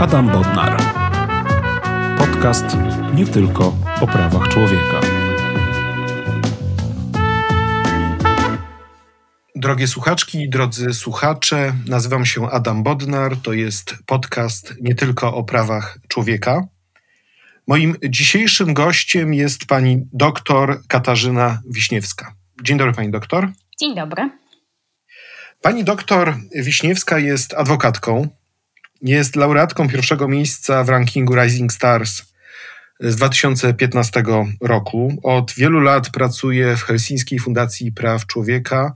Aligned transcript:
Adam 0.00 0.28
Bodnar. 0.28 0.76
Podcast 2.18 2.76
nie 3.14 3.26
tylko 3.26 3.76
o 4.00 4.06
prawach 4.06 4.48
człowieka. 4.48 5.00
Drogie 9.54 9.86
słuchaczki 9.86 10.48
drodzy 10.50 10.94
słuchacze, 10.94 11.74
nazywam 11.88 12.26
się 12.26 12.50
Adam 12.50 12.82
Bodnar. 12.82 13.36
To 13.42 13.52
jest 13.52 13.94
podcast 14.06 14.74
nie 14.80 14.94
tylko 14.94 15.34
o 15.34 15.44
prawach 15.44 15.98
człowieka. 16.08 16.62
Moim 17.66 17.96
dzisiejszym 18.08 18.74
gościem 18.74 19.34
jest 19.34 19.66
pani 19.66 20.02
doktor 20.12 20.80
Katarzyna 20.88 21.62
Wiśniewska. 21.70 22.34
Dzień 22.62 22.78
dobry, 22.78 22.94
pani 22.94 23.10
doktor. 23.10 23.52
Dzień 23.80 23.96
dobry. 23.96 24.30
Pani 25.62 25.84
doktor 25.84 26.36
Wiśniewska 26.54 27.18
jest 27.18 27.54
adwokatką, 27.54 28.28
jest 29.02 29.36
laureatką 29.36 29.88
pierwszego 29.88 30.28
miejsca 30.28 30.84
w 30.84 30.88
rankingu 30.88 31.34
Rising 31.34 31.72
Stars 31.72 32.22
z 33.00 33.16
2015 33.16 34.22
roku. 34.60 35.16
Od 35.22 35.52
wielu 35.52 35.80
lat 35.80 36.10
pracuje 36.10 36.76
w 36.76 36.82
Helsińskiej 36.82 37.38
Fundacji 37.38 37.92
Praw 37.92 38.26
Człowieka, 38.26 38.94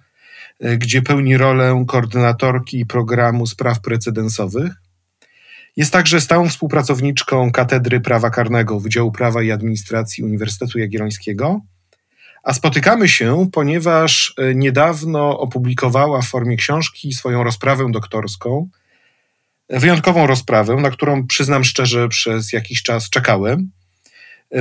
gdzie 0.78 1.02
pełni 1.02 1.36
rolę 1.36 1.84
koordynatorki 1.88 2.86
programu 2.86 3.46
spraw 3.46 3.80
precedensowych. 3.80 4.72
Jest 5.76 5.92
także 5.92 6.20
stałą 6.20 6.48
współpracowniczką 6.48 7.52
Katedry 7.52 8.00
Prawa 8.00 8.30
Karnego 8.30 8.80
Wydziału 8.80 9.12
Prawa 9.12 9.42
i 9.42 9.50
Administracji 9.50 10.24
Uniwersytetu 10.24 10.78
Jagiellońskiego. 10.78 11.60
A 12.42 12.52
spotykamy 12.52 13.08
się, 13.08 13.48
ponieważ 13.52 14.34
niedawno 14.54 15.38
opublikowała 15.38 16.22
w 16.22 16.28
formie 16.28 16.56
książki 16.56 17.12
swoją 17.12 17.44
rozprawę 17.44 17.86
doktorską, 17.90 18.68
wyjątkową 19.72 20.26
rozprawę, 20.26 20.76
na 20.76 20.90
którą 20.90 21.26
przyznam 21.26 21.64
szczerze 21.64 22.08
przez 22.08 22.52
jakiś 22.52 22.82
czas 22.82 23.10
czekałem, 23.10 23.70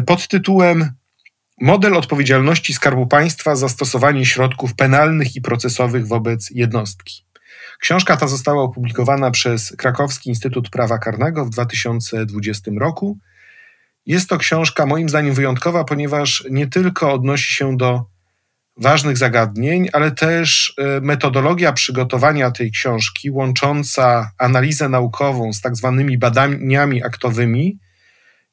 pod 0.06 0.28
tytułem 0.28 0.92
Model 1.62 1.98
odpowiedzialności 1.98 2.74
Skarbu 2.74 3.08
Państwa 3.08 3.56
za 3.56 3.70
stosowanie 3.70 4.26
środków 4.26 4.76
penalnych 4.76 5.36
i 5.36 5.42
procesowych 5.42 6.08
wobec 6.08 6.50
jednostki. 6.52 7.26
Książka 7.80 8.18
ta 8.18 8.28
została 8.28 8.64
opublikowana 8.64 9.32
przez 9.32 9.76
Krakowski 9.78 10.30
Instytut 10.30 10.70
Prawa 10.70 10.98
Karnego 10.98 11.46
w 11.46 11.50
2020 11.50 12.72
roku. 12.80 13.18
Jest 14.06 14.30
to 14.30 14.38
książka 14.38 14.86
moim 14.86 15.10
zdaniem 15.10 15.34
wyjątkowa, 15.34 15.84
ponieważ 15.84 16.44
nie 16.50 16.68
tylko 16.68 17.14
odnosi 17.14 17.54
się 17.54 17.78
do 17.78 18.06
ważnych 18.82 19.18
zagadnień, 19.18 19.90
ale 19.94 20.12
też 20.12 20.76
metodologia 21.02 21.74
przygotowania 21.74 22.52
tej 22.52 22.72
książki, 22.72 23.32
łącząca 23.32 24.32
analizę 24.38 24.90
naukową 24.90 25.54
z 25.54 25.62
tak 25.62 25.76
zwanymi 25.76 26.18
badaniami 26.18 27.04
aktowymi, 27.04 27.80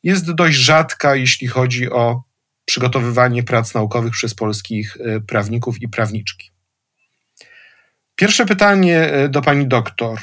jest 0.03 0.33
dość 0.33 0.57
rzadka, 0.57 1.17
jeśli 1.17 1.47
chodzi 1.49 1.91
o 1.91 2.23
przygotowywanie 2.65 3.43
prac 3.43 3.75
naukowych 3.75 4.13
przez 4.13 4.35
polskich 4.35 4.97
prawników 5.27 5.83
i 5.83 5.89
prawniczki. 5.89 6.51
Pierwsze 8.17 8.47
pytanie 8.47 9.11
do 9.29 9.43
pani 9.43 9.67
doktor. 9.67 10.19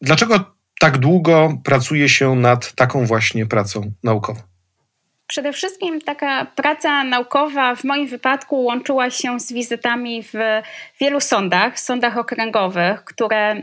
Dlaczego 0.00 0.56
tak 0.80 0.98
długo 0.98 1.58
pracuje 1.64 2.08
się 2.08 2.36
nad 2.36 2.74
taką 2.74 3.06
właśnie 3.06 3.46
pracą 3.46 3.92
naukową? 4.02 4.49
Przede 5.30 5.52
wszystkim 5.52 6.00
taka 6.00 6.44
praca 6.44 7.04
naukowa 7.04 7.74
w 7.74 7.84
moim 7.84 8.06
wypadku 8.06 8.64
łączyła 8.64 9.10
się 9.10 9.40
z 9.40 9.52
wizytami 9.52 10.22
w 10.22 10.32
wielu 11.00 11.20
sądach, 11.20 11.80
sądach 11.80 12.18
okręgowych, 12.18 13.04
które, 13.04 13.62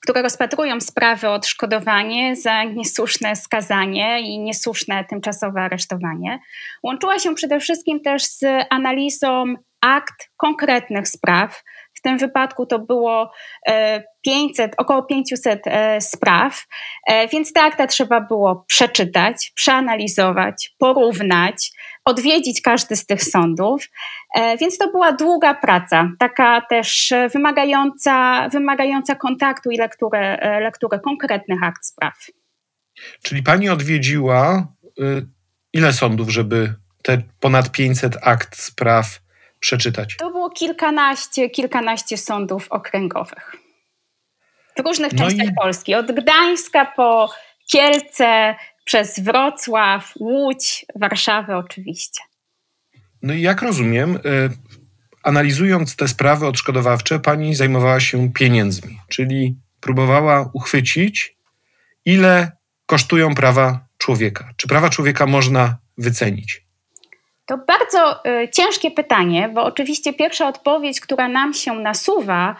które 0.00 0.22
rozpatrują 0.22 0.80
sprawy 0.80 1.28
o 1.28 1.34
odszkodowanie 1.34 2.36
za 2.36 2.64
niesłuszne 2.64 3.36
skazanie 3.36 4.20
i 4.20 4.38
niesłuszne 4.38 5.04
tymczasowe 5.04 5.60
aresztowanie. 5.60 6.38
Łączyła 6.82 7.18
się 7.18 7.34
przede 7.34 7.60
wszystkim 7.60 8.00
też 8.00 8.24
z 8.24 8.44
analizą 8.70 9.54
akt 9.80 10.30
konkretnych 10.36 11.08
spraw, 11.08 11.62
tym 12.04 12.18
wypadku 12.18 12.66
to 12.66 12.78
było 12.78 13.32
500, 14.24 14.74
około 14.78 15.02
500 15.02 15.62
spraw, 16.00 16.66
więc 17.32 17.52
te 17.52 17.62
akta 17.62 17.86
trzeba 17.86 18.20
było 18.20 18.64
przeczytać, 18.68 19.52
przeanalizować, 19.54 20.74
porównać, 20.78 21.70
odwiedzić 22.04 22.62
każdy 22.62 22.96
z 22.96 23.06
tych 23.06 23.22
sądów. 23.22 23.88
Więc 24.60 24.78
to 24.78 24.90
była 24.90 25.12
długa 25.12 25.54
praca, 25.54 26.08
taka 26.18 26.60
też 26.60 27.12
wymagająca, 27.32 28.48
wymagająca 28.48 29.14
kontaktu 29.14 29.70
i 29.70 29.76
lektury, 29.76 30.38
lektury 30.60 30.98
konkretnych 30.98 31.62
akt 31.62 31.84
spraw. 31.86 32.14
Czyli 33.22 33.42
pani 33.42 33.68
odwiedziła 33.68 34.66
ile 35.72 35.92
sądów, 35.92 36.30
żeby 36.30 36.74
te 37.02 37.18
ponad 37.40 37.70
500 37.70 38.16
akt 38.22 38.56
spraw 38.56 39.23
przeczytać? 39.64 40.16
To 40.16 40.30
było 40.30 40.50
kilkanaście, 40.50 41.50
kilkanaście 41.50 42.16
sądów 42.16 42.66
okręgowych. 42.70 43.56
W 44.76 44.86
różnych 44.86 45.12
no 45.12 45.18
częściach 45.18 45.48
i... 45.48 45.54
Polski. 45.62 45.94
Od 45.94 46.12
Gdańska 46.12 46.84
po 46.96 47.30
Kielce, 47.70 48.54
przez 48.84 49.20
Wrocław, 49.20 50.12
Łódź, 50.20 50.86
Warszawę 50.94 51.56
oczywiście. 51.56 52.20
No 53.22 53.34
i 53.34 53.40
jak 53.40 53.62
rozumiem, 53.62 54.16
y, 54.16 54.20
analizując 55.22 55.96
te 55.96 56.08
sprawy 56.08 56.46
odszkodowawcze, 56.46 57.20
pani 57.20 57.54
zajmowała 57.54 58.00
się 58.00 58.32
pieniędzmi, 58.32 59.00
czyli 59.08 59.56
próbowała 59.80 60.50
uchwycić, 60.52 61.36
ile 62.04 62.52
kosztują 62.86 63.34
prawa 63.34 63.86
człowieka. 63.98 64.50
Czy 64.56 64.68
prawa 64.68 64.90
człowieka 64.90 65.26
można 65.26 65.78
wycenić? 65.98 66.63
To 67.46 67.58
bardzo 67.58 68.24
y, 68.26 68.48
ciężkie 68.48 68.90
pytanie, 68.90 69.48
bo 69.48 69.64
oczywiście 69.64 70.12
pierwsza 70.12 70.48
odpowiedź, 70.48 71.00
która 71.00 71.28
nam 71.28 71.54
się 71.54 71.74
nasuwa, 71.74 72.56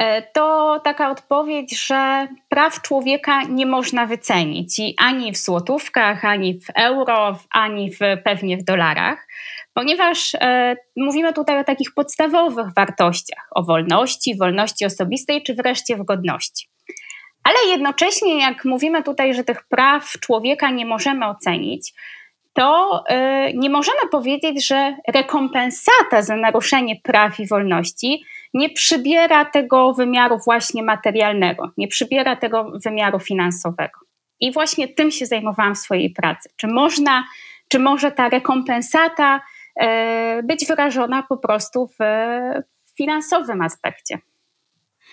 y, 0.00 0.04
to 0.34 0.80
taka 0.84 1.10
odpowiedź, 1.10 1.86
że 1.86 2.28
praw 2.48 2.82
człowieka 2.82 3.42
nie 3.42 3.66
można 3.66 4.06
wycenić 4.06 4.78
i 4.78 4.94
ani 4.98 5.32
w 5.32 5.36
złotówkach, 5.36 6.24
ani 6.24 6.60
w 6.60 6.66
euro, 6.74 7.38
ani 7.50 7.90
w, 7.90 7.98
pewnie 8.24 8.56
w 8.56 8.64
dolarach, 8.64 9.28
ponieważ 9.74 10.34
y, 10.34 10.38
mówimy 10.96 11.32
tutaj 11.32 11.58
o 11.60 11.64
takich 11.64 11.94
podstawowych 11.94 12.74
wartościach, 12.76 13.48
o 13.54 13.62
wolności, 13.62 14.36
wolności 14.36 14.84
osobistej 14.84 15.42
czy 15.42 15.54
wreszcie 15.54 15.96
w 15.96 16.04
godności. 16.04 16.68
Ale 17.44 17.72
jednocześnie, 17.72 18.40
jak 18.40 18.64
mówimy 18.64 19.02
tutaj, 19.02 19.34
że 19.34 19.44
tych 19.44 19.64
praw 19.68 20.10
człowieka 20.10 20.70
nie 20.70 20.86
możemy 20.86 21.26
ocenić, 21.26 21.92
to 22.52 23.04
y, 23.10 23.52
nie 23.54 23.70
możemy 23.70 24.08
powiedzieć, 24.10 24.66
że 24.66 24.96
rekompensata 25.08 26.22
za 26.22 26.36
naruszenie 26.36 26.96
praw 27.02 27.40
i 27.40 27.46
wolności 27.46 28.24
nie 28.54 28.70
przybiera 28.70 29.44
tego 29.44 29.92
wymiaru 29.92 30.38
właśnie 30.44 30.82
materialnego, 30.82 31.70
nie 31.76 31.88
przybiera 31.88 32.36
tego 32.36 32.72
wymiaru 32.84 33.18
finansowego. 33.18 34.00
I 34.40 34.52
właśnie 34.52 34.88
tym 34.88 35.10
się 35.10 35.26
zajmowałam 35.26 35.74
w 35.74 35.78
swojej 35.78 36.10
pracy. 36.10 36.48
Czy 36.56 36.66
można, 36.66 37.24
czy 37.68 37.78
może 37.78 38.12
ta 38.12 38.28
rekompensata 38.28 39.40
y, 39.82 40.42
być 40.42 40.66
wyrażona 40.66 41.22
po 41.22 41.36
prostu 41.36 41.86
w 41.86 42.02
finansowym 42.96 43.62
aspekcie? 43.62 44.18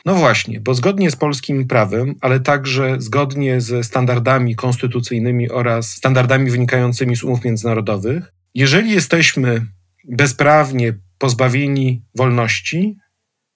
No 0.05 0.15
właśnie, 0.15 0.59
bo 0.59 0.73
zgodnie 0.73 1.11
z 1.11 1.15
polskim 1.15 1.67
prawem, 1.67 2.15
ale 2.21 2.39
także 2.39 2.95
zgodnie 2.99 3.61
ze 3.61 3.83
standardami 3.83 4.55
konstytucyjnymi 4.55 5.49
oraz 5.49 5.91
standardami 5.91 6.51
wynikającymi 6.51 7.15
z 7.15 7.23
umów 7.23 7.43
międzynarodowych, 7.43 8.33
jeżeli 8.53 8.91
jesteśmy 8.91 9.65
bezprawnie 10.03 10.93
pozbawieni 11.17 12.01
wolności, 12.15 12.97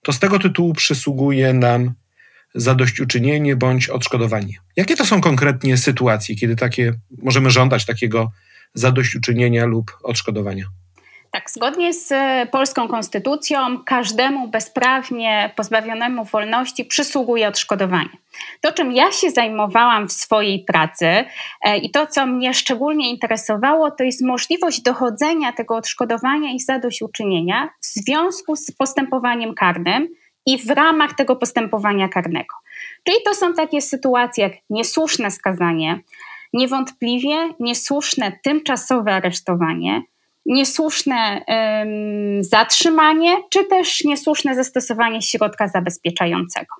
to 0.03 0.13
z 0.13 0.19
tego 0.19 0.39
tytułu 0.39 0.73
przysługuje 0.73 1.53
nam 1.53 1.93
zadośćuczynienie 2.55 3.55
bądź 3.55 3.89
odszkodowanie. 3.89 4.53
Jakie 4.75 4.95
to 4.95 5.05
są 5.05 5.21
konkretnie 5.21 5.77
sytuacje, 5.77 6.35
kiedy 6.35 6.55
takie 6.55 6.93
możemy 7.23 7.51
żądać 7.51 7.85
takiego 7.85 8.31
zadośćuczynienia 8.73 9.65
lub 9.65 9.97
odszkodowania? 10.03 10.65
Tak, 11.31 11.51
zgodnie 11.51 11.93
z 11.93 12.11
e, 12.11 12.47
polską 12.51 12.87
konstytucją 12.87 13.83
każdemu 13.85 14.47
bezprawnie 14.47 15.53
pozbawionemu 15.55 16.25
wolności 16.25 16.85
przysługuje 16.85 17.47
odszkodowanie. 17.47 18.09
To, 18.61 18.71
czym 18.71 18.91
ja 18.91 19.11
się 19.11 19.31
zajmowałam 19.31 20.07
w 20.07 20.11
swojej 20.11 20.63
pracy 20.63 21.05
e, 21.61 21.77
i 21.77 21.91
to, 21.91 22.07
co 22.07 22.25
mnie 22.25 22.53
szczególnie 22.53 23.09
interesowało, 23.09 23.91
to 23.91 24.03
jest 24.03 24.21
możliwość 24.21 24.81
dochodzenia 24.81 25.53
tego 25.53 25.75
odszkodowania 25.75 26.51
i 26.51 26.59
zadośćuczynienia 26.59 27.69
w 27.81 27.85
związku 27.85 28.55
z 28.55 28.71
postępowaniem 28.71 29.53
karnym 29.53 30.07
i 30.45 30.57
w 30.57 30.69
ramach 30.69 31.13
tego 31.13 31.35
postępowania 31.35 32.09
karnego. 32.09 32.55
Czyli 33.03 33.17
to 33.25 33.35
są 33.35 33.53
takie 33.53 33.81
sytuacje 33.81 34.43
jak 34.43 34.53
niesłuszne 34.69 35.31
skazanie, 35.31 35.99
niewątpliwie 36.53 37.35
niesłuszne 37.59 38.31
tymczasowe 38.43 39.13
aresztowanie, 39.13 40.01
niesłuszne 40.49 41.41
zatrzymanie, 42.41 43.37
czy 43.49 43.65
też 43.65 44.03
niesłuszne 44.03 44.55
zastosowanie 44.55 45.21
środka 45.21 45.67
zabezpieczającego. 45.67 46.75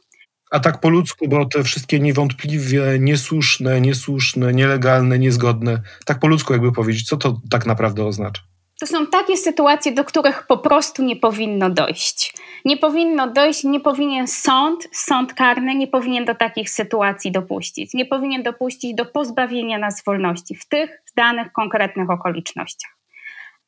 A 0.52 0.60
tak 0.60 0.80
po 0.80 0.90
ludzku, 0.90 1.28
bo 1.28 1.46
te 1.46 1.64
wszystkie 1.64 2.00
niewątpliwie 2.00 2.82
niesłuszne, 3.00 3.82
niesłuszne, 3.82 4.54
nielegalne, 4.54 5.20
niezgodne, 5.20 5.82
tak 6.06 6.20
po 6.20 6.28
ludzku 6.28 6.54
jakby 6.54 6.72
powiedzieć, 6.72 7.08
co 7.08 7.18
to 7.18 7.42
tak 7.52 7.66
naprawdę 7.66 8.06
oznacza? 8.06 8.42
To 8.80 8.88
są 8.88 9.08
takie 9.08 9.38
sytuacje, 9.38 9.92
do 9.92 10.04
których 10.04 10.48
po 10.48 10.58
prostu 10.58 11.04
nie 11.04 11.16
powinno 11.16 11.70
dojść. 11.70 12.34
Nie 12.66 12.78
powinno 12.78 13.32
dojść, 13.32 13.64
nie 13.64 13.80
powinien 13.80 14.28
sąd, 14.28 14.88
sąd 14.92 15.34
karny 15.34 15.76
nie 15.76 15.88
powinien 15.88 16.26
do 16.26 16.36
takich 16.36 16.70
sytuacji 16.70 17.32
dopuścić. 17.32 17.94
Nie 17.94 18.06
powinien 18.06 18.44
dopuścić 18.44 18.96
do 18.96 19.06
pozbawienia 19.06 19.78
nas 19.78 20.04
wolności 20.06 20.56
w 20.56 20.68
tych 20.68 21.04
danych 21.16 21.52
konkretnych 21.52 22.10
okolicznościach. 22.10 22.99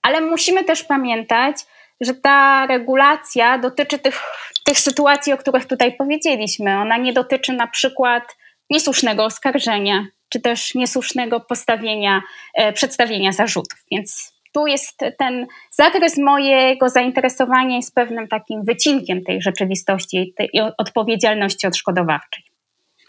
Ale 0.01 0.21
musimy 0.21 0.63
też 0.63 0.83
pamiętać, 0.83 1.55
że 2.01 2.13
ta 2.13 2.67
regulacja 2.67 3.57
dotyczy 3.57 3.99
tych, 3.99 4.21
tych 4.63 4.79
sytuacji, 4.79 5.33
o 5.33 5.37
których 5.37 5.65
tutaj 5.65 5.95
powiedzieliśmy. 5.95 6.77
Ona 6.77 6.97
nie 6.97 7.13
dotyczy 7.13 7.53
na 7.53 7.67
przykład 7.67 8.37
niesłusznego 8.69 9.25
oskarżenia, 9.25 10.05
czy 10.29 10.41
też 10.41 10.75
niesłusznego 10.75 11.39
postawienia, 11.39 12.21
e, 12.53 12.73
przedstawienia 12.73 13.31
zarzutów. 13.31 13.83
Więc 13.91 14.33
tu 14.53 14.67
jest 14.67 14.99
ten 15.19 15.47
zakres 15.71 16.17
mojego 16.17 16.89
zainteresowania 16.89 17.75
jest 17.75 17.95
pewnym 17.95 18.27
takim 18.27 18.63
wycinkiem 18.65 19.23
tej 19.23 19.41
rzeczywistości, 19.41 20.33
tej 20.37 20.49
odpowiedzialności 20.77 21.67
odszkodowawczej. 21.67 22.43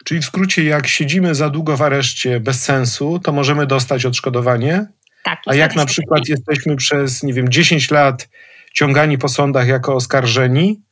Czyli 0.04 0.20
w 0.20 0.24
skrócie, 0.24 0.64
jak 0.64 0.86
siedzimy 0.86 1.34
za 1.34 1.50
długo 1.50 1.76
w 1.76 1.82
areszcie 1.82 2.40
bez 2.40 2.62
sensu, 2.62 3.18
to 3.18 3.32
możemy 3.32 3.66
dostać 3.66 4.06
odszkodowanie. 4.06 4.86
Tak, 5.24 5.38
a 5.46 5.54
jak 5.54 5.76
na 5.76 5.86
przykład 5.86 6.28
jesteśmy 6.28 6.76
przez, 6.76 7.22
nie 7.22 7.32
wiem, 7.32 7.48
10 7.48 7.90
lat 7.90 8.28
ciągani 8.74 9.18
po 9.18 9.28
sądach 9.28 9.68
jako 9.68 9.94
oskarżeni, 9.94 10.82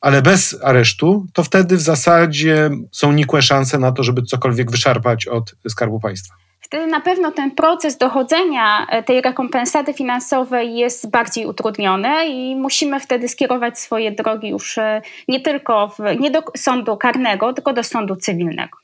ale 0.00 0.22
bez 0.22 0.58
aresztu, 0.64 1.26
to 1.32 1.44
wtedy 1.44 1.76
w 1.76 1.80
zasadzie 1.80 2.70
są 2.92 3.12
nikłe 3.12 3.42
szanse 3.42 3.78
na 3.78 3.92
to, 3.92 4.02
żeby 4.02 4.22
cokolwiek 4.22 4.70
wyszarpać 4.70 5.26
od 5.26 5.54
Skarbu 5.68 6.00
Państwa. 6.00 6.34
Wtedy 6.60 6.86
na 6.86 7.00
pewno 7.00 7.32
ten 7.32 7.50
proces 7.50 7.98
dochodzenia 7.98 8.86
e, 8.86 9.02
tej 9.02 9.20
rekompensaty 9.20 9.94
finansowej 9.94 10.76
jest 10.76 11.10
bardziej 11.10 11.46
utrudniony 11.46 12.28
i 12.28 12.56
musimy 12.56 13.00
wtedy 13.00 13.28
skierować 13.28 13.78
swoje 13.78 14.12
drogi 14.12 14.48
już 14.48 14.78
e, 14.78 15.02
nie 15.28 15.40
tylko 15.40 15.88
w, 15.88 16.20
nie 16.20 16.30
do 16.30 16.42
sądu 16.56 16.96
karnego, 16.96 17.52
tylko 17.52 17.72
do 17.72 17.82
sądu 17.82 18.16
cywilnego. 18.16 18.78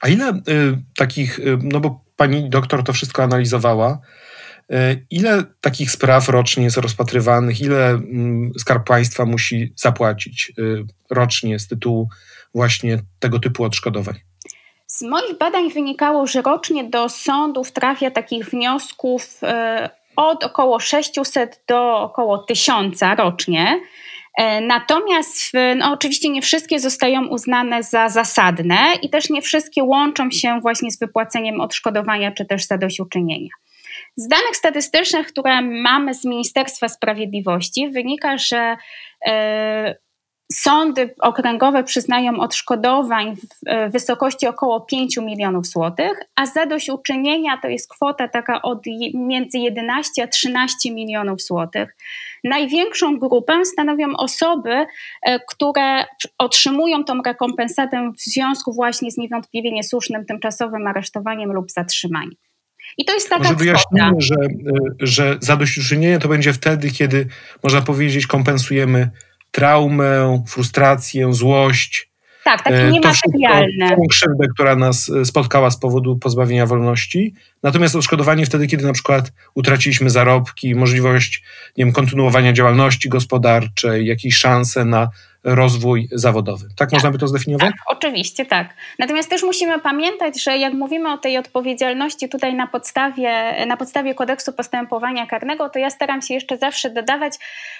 A 0.00 0.08
ile 0.08 0.30
y, 0.30 0.42
takich, 0.96 1.38
y, 1.38 1.58
no 1.62 1.80
bo 1.80 2.00
pani 2.20 2.50
doktor 2.50 2.84
to 2.84 2.92
wszystko 2.92 3.22
analizowała, 3.22 3.98
y, 4.72 5.06
ile 5.10 5.44
takich 5.60 5.90
spraw 5.90 6.28
rocznie 6.28 6.64
jest 6.64 6.76
rozpatrywanych, 6.76 7.60
ile 7.60 7.88
mm, 7.90 8.52
Skarb 8.58 8.86
Państwa 8.86 9.24
musi 9.24 9.72
zapłacić 9.76 10.52
rocznie 11.10 11.58
z 11.58 11.68
tytułu 11.68 12.08
właśnie 12.54 12.98
tego 13.18 13.38
typu 13.38 13.64
odszkodowań? 13.64 14.14
Z 14.86 15.02
moich 15.02 15.38
badań 15.38 15.72
wynikało, 15.72 16.26
że 16.26 16.42
rocznie 16.42 16.84
do 16.84 17.08
sądów 17.08 17.72
trafia 17.72 18.10
takich 18.10 18.46
wniosków 18.46 19.38
e, 19.42 19.90
od 20.16 20.44
około 20.44 20.80
600 20.80 21.62
do 21.68 22.00
około 22.00 22.38
1000 22.38 23.00
rocznie. 23.18 23.80
E, 24.40 24.60
natomiast 24.60 25.52
no, 25.76 25.92
oczywiście 25.92 26.28
nie 26.28 26.42
wszystkie 26.42 26.80
zostają 26.80 27.26
uznane 27.26 27.82
za 27.82 28.08
zasadne 28.08 28.76
i 29.02 29.10
też 29.10 29.30
nie 29.30 29.42
wszystkie 29.42 29.84
łączą 29.84 30.30
się 30.30 30.60
właśnie 30.60 30.90
z 30.90 30.98
wypłaceniem 30.98 31.60
odszkodowania 31.60 32.32
czy 32.32 32.44
też 32.44 32.66
zadośćuczynienia. 32.66 33.50
Z 34.16 34.28
danych 34.28 34.56
statystycznych, 34.56 35.26
które 35.26 35.62
mamy 35.62 36.14
z 36.14 36.24
Ministerstwa 36.24 36.88
Sprawiedliwości, 36.88 37.90
wynika, 37.90 38.38
że 38.38 38.76
e, 39.26 39.94
Sądy 40.52 41.14
okręgowe 41.20 41.84
przyznają 41.84 42.40
odszkodowań 42.40 43.36
w 43.36 43.48
e, 43.66 43.88
wysokości 43.88 44.46
około 44.46 44.80
5 44.80 45.16
milionów 45.16 45.66
złotych, 45.66 46.12
a 46.36 46.46
zadośćuczynienia 46.46 47.58
to 47.62 47.68
jest 47.68 47.90
kwota 47.90 48.28
taka 48.28 48.62
od 48.62 48.78
między 49.14 49.58
11 49.58 50.22
a 50.22 50.26
13 50.26 50.92
milionów 50.92 51.42
złotych. 51.42 51.96
Największą 52.44 53.18
grupę 53.18 53.64
stanowią 53.64 54.16
osoby, 54.16 54.86
e, 55.22 55.40
które 55.48 56.04
otrzymują 56.38 57.04
tą 57.04 57.22
rekompensatę 57.22 58.12
w 58.18 58.20
związku 58.20 58.72
właśnie 58.72 59.10
z 59.10 59.18
niewątpliwie 59.18 59.72
niesłusznym 59.72 60.24
tymczasowym 60.26 60.86
aresztowaniem 60.86 61.52
lub 61.52 61.70
zatrzymaniem. 61.70 62.34
I 62.98 63.04
to 63.04 63.14
jest 63.14 63.28
taka 63.28 63.42
Może 63.42 63.54
wyjaśnimy, 63.54 64.12
że, 64.18 64.34
e, 64.34 64.48
że 65.00 65.36
zadośćuczynienie 65.40 66.18
to 66.18 66.28
będzie 66.28 66.52
wtedy, 66.52 66.90
kiedy 66.90 67.26
można 67.62 67.80
powiedzieć 67.80 68.26
kompensujemy 68.26 69.10
traumę, 69.50 70.42
frustrację, 70.48 71.34
złość. 71.34 72.09
Tak, 72.44 72.62
takie 72.62 72.76
e, 72.76 72.90
niematerialne. 72.90 73.96
Krzywdę, 74.10 74.46
która 74.54 74.76
nas 74.76 75.08
e, 75.08 75.24
spotkała 75.24 75.70
z 75.70 75.78
powodu 75.80 76.18
pozbawienia 76.18 76.66
wolności. 76.66 77.34
Natomiast 77.62 77.96
odszkodowanie 77.96 78.46
wtedy, 78.46 78.66
kiedy 78.66 78.84
na 78.84 78.92
przykład 78.92 79.32
utraciliśmy 79.54 80.10
zarobki, 80.10 80.74
możliwość 80.74 81.42
nie 81.76 81.84
wiem, 81.84 81.94
kontynuowania 81.94 82.52
działalności 82.52 83.08
gospodarczej, 83.08 84.06
jakieś 84.06 84.36
szanse 84.36 84.84
na 84.84 85.08
rozwój 85.44 86.08
zawodowy. 86.12 86.68
Tak, 86.68 86.76
tak, 86.76 86.92
można 86.92 87.10
by 87.10 87.18
to 87.18 87.28
zdefiniować? 87.28 87.70
Tak, 87.70 87.96
oczywiście 87.96 88.46
tak. 88.46 88.74
Natomiast 88.98 89.30
też 89.30 89.42
musimy 89.42 89.78
pamiętać, 89.78 90.42
że 90.42 90.58
jak 90.58 90.72
mówimy 90.72 91.12
o 91.12 91.18
tej 91.18 91.38
odpowiedzialności 91.38 92.28
tutaj 92.28 92.54
na 92.54 92.66
podstawie, 92.66 93.54
na 93.66 93.76
podstawie 93.76 94.14
kodeksu 94.14 94.52
postępowania 94.52 95.26
karnego, 95.26 95.68
to 95.68 95.78
ja 95.78 95.90
staram 95.90 96.22
się 96.22 96.34
jeszcze 96.34 96.58
zawsze 96.58 96.90
dodawać, 96.90 97.34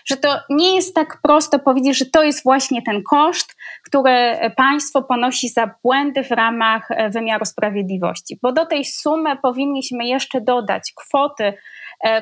że 0.04 0.16
to 0.16 0.38
nie 0.50 0.74
jest 0.74 0.94
tak 0.94 1.18
prosto 1.22 1.58
powiedzieć, 1.58 1.98
że 1.98 2.06
to 2.06 2.22
jest 2.22 2.42
właśnie 2.42 2.82
ten 2.82 3.02
koszt, 3.02 3.56
który 3.84 4.36
państwo 4.56 5.02
ponosi 5.02 5.48
za 5.48 5.70
błędy 5.82 6.24
w 6.24 6.30
ramach 6.30 6.88
wymiaru 7.10 7.44
sprawiedliwości, 7.44 8.38
bo 8.42 8.52
do 8.52 8.66
tej 8.66 8.84
sumy 8.84 9.36
powinniśmy 9.36 10.04
jeszcze 10.04 10.40
dodać 10.40 10.92
kwoty, 10.96 11.52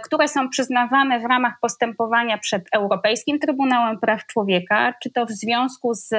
które 0.04 0.28
są 0.28 0.48
przyznawane 0.48 1.20
w 1.20 1.24
ramach 1.24 1.54
postępowania 1.60 2.38
przed 2.38 2.62
Europejskim 2.72 3.38
Trybunałem 3.38 4.00
Praw 4.00 4.26
Człowieka, 4.26 4.94
czy 5.02 5.10
to 5.10 5.26
w 5.26 5.30
związku 5.30 5.94
z 5.94 6.10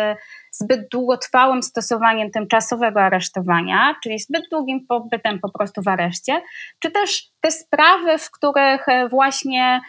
zbyt 0.52 0.90
długotrwałym 0.92 1.64
stosowaniem 1.64 2.32
tymczasowego 2.32 3.02
aresztowania, 3.02 3.96
czyli 4.04 4.20
zbyt 4.20 4.50
długim 4.52 4.86
pobytem 4.88 5.40
po 5.40 5.52
prostu 5.52 5.82
w 5.82 5.88
areszcie, 5.88 6.42
czy 6.80 6.92
też 6.92 7.24
te 7.42 7.52
sprawy, 7.52 8.18
w 8.18 8.32
których 8.32 8.86
właśnie 9.10 9.60
E, 9.70 9.82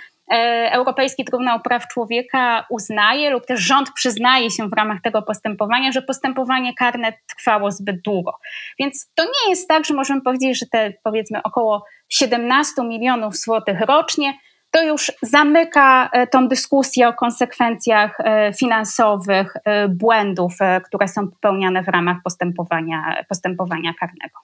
Europejski 0.70 1.24
Trybunał 1.24 1.60
Praw 1.60 1.88
Człowieka 1.88 2.66
uznaje 2.70 3.30
lub 3.30 3.46
też 3.46 3.60
rząd 3.60 3.90
przyznaje 3.94 4.50
się 4.50 4.68
w 4.68 4.72
ramach 4.72 4.98
tego 5.02 5.22
postępowania, 5.22 5.92
że 5.92 6.02
postępowanie 6.02 6.74
karne 6.74 7.12
trwało 7.36 7.70
zbyt 7.70 8.02
długo. 8.02 8.32
Więc 8.78 9.10
to 9.14 9.24
nie 9.24 9.50
jest 9.50 9.68
tak, 9.68 9.84
że 9.84 9.94
możemy 9.94 10.20
powiedzieć, 10.20 10.58
że 10.58 10.66
te 10.66 10.92
powiedzmy 11.04 11.42
około 11.42 11.84
17 12.08 12.82
milionów 12.82 13.36
złotych 13.36 13.80
rocznie 13.80 14.34
to 14.70 14.82
już 14.82 15.12
zamyka 15.22 16.10
e, 16.12 16.26
tą 16.26 16.48
dyskusję 16.48 17.08
o 17.08 17.12
konsekwencjach 17.12 18.20
e, 18.20 18.52
finansowych 18.52 19.54
błędów, 19.88 20.54
które 20.86 21.08
są 21.08 21.28
popełniane 21.28 21.82
w 21.82 21.88
ramach 21.88 22.16
postępowania, 22.24 23.24
postępowania 23.28 23.94
karnego. 24.00 24.38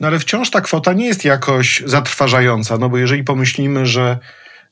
No 0.00 0.08
ale 0.08 0.18
wciąż 0.18 0.50
ta 0.50 0.60
kwota 0.60 0.92
nie 0.92 1.06
jest 1.06 1.24
jakoś 1.24 1.82
zatrważająca, 1.86 2.78
no 2.78 2.88
bo 2.88 2.98
jeżeli 2.98 3.24
pomyślimy, 3.24 3.86
że 3.86 4.18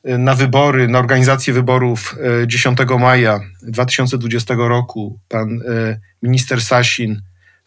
na 0.03 0.35
wybory, 0.35 0.87
na 0.87 0.99
organizację 0.99 1.53
wyborów 1.53 2.15
10 2.47 2.79
e, 2.81 2.97
maja 2.99 3.39
2020 3.61 4.53
roku 4.57 5.19
pan 5.27 5.61
e, 5.67 5.99
minister 6.21 6.61
Sasin 6.61 7.21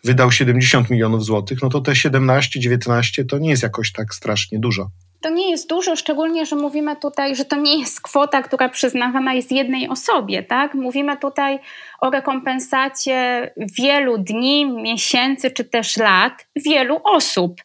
wydał 0.05 0.33
70 0.33 0.91
milionów 0.91 1.25
złotych, 1.25 1.63
no 1.63 1.69
to 1.69 1.81
te 1.81 1.93
17-19 1.93 3.27
to 3.29 3.39
nie 3.39 3.51
jest 3.51 3.63
jakoś 3.63 3.93
tak 3.93 4.15
strasznie 4.15 4.59
dużo. 4.59 4.91
To 5.21 5.31
nie 5.31 5.51
jest 5.51 5.69
dużo, 5.69 5.97
szczególnie, 5.97 6.47
że 6.47 6.57
mówimy 6.57 6.97
tutaj, 6.97 7.37
że 7.37 7.45
to 7.45 7.57
nie 7.57 7.79
jest 7.79 8.01
kwota, 8.01 8.43
która 8.43 8.69
przyznawana 8.69 9.35
jest 9.35 9.53
jednej 9.53 9.89
osobie, 9.89 10.43
tak? 10.43 10.75
Mówimy 10.75 11.17
tutaj 11.17 11.59
o 12.01 12.11
rekompensacie 12.11 13.51
wielu 13.79 14.19
dni, 14.19 14.67
miesięcy 14.67 15.51
czy 15.51 15.65
też 15.65 15.97
lat 15.97 16.47
wielu 16.57 17.01
osób. 17.05 17.61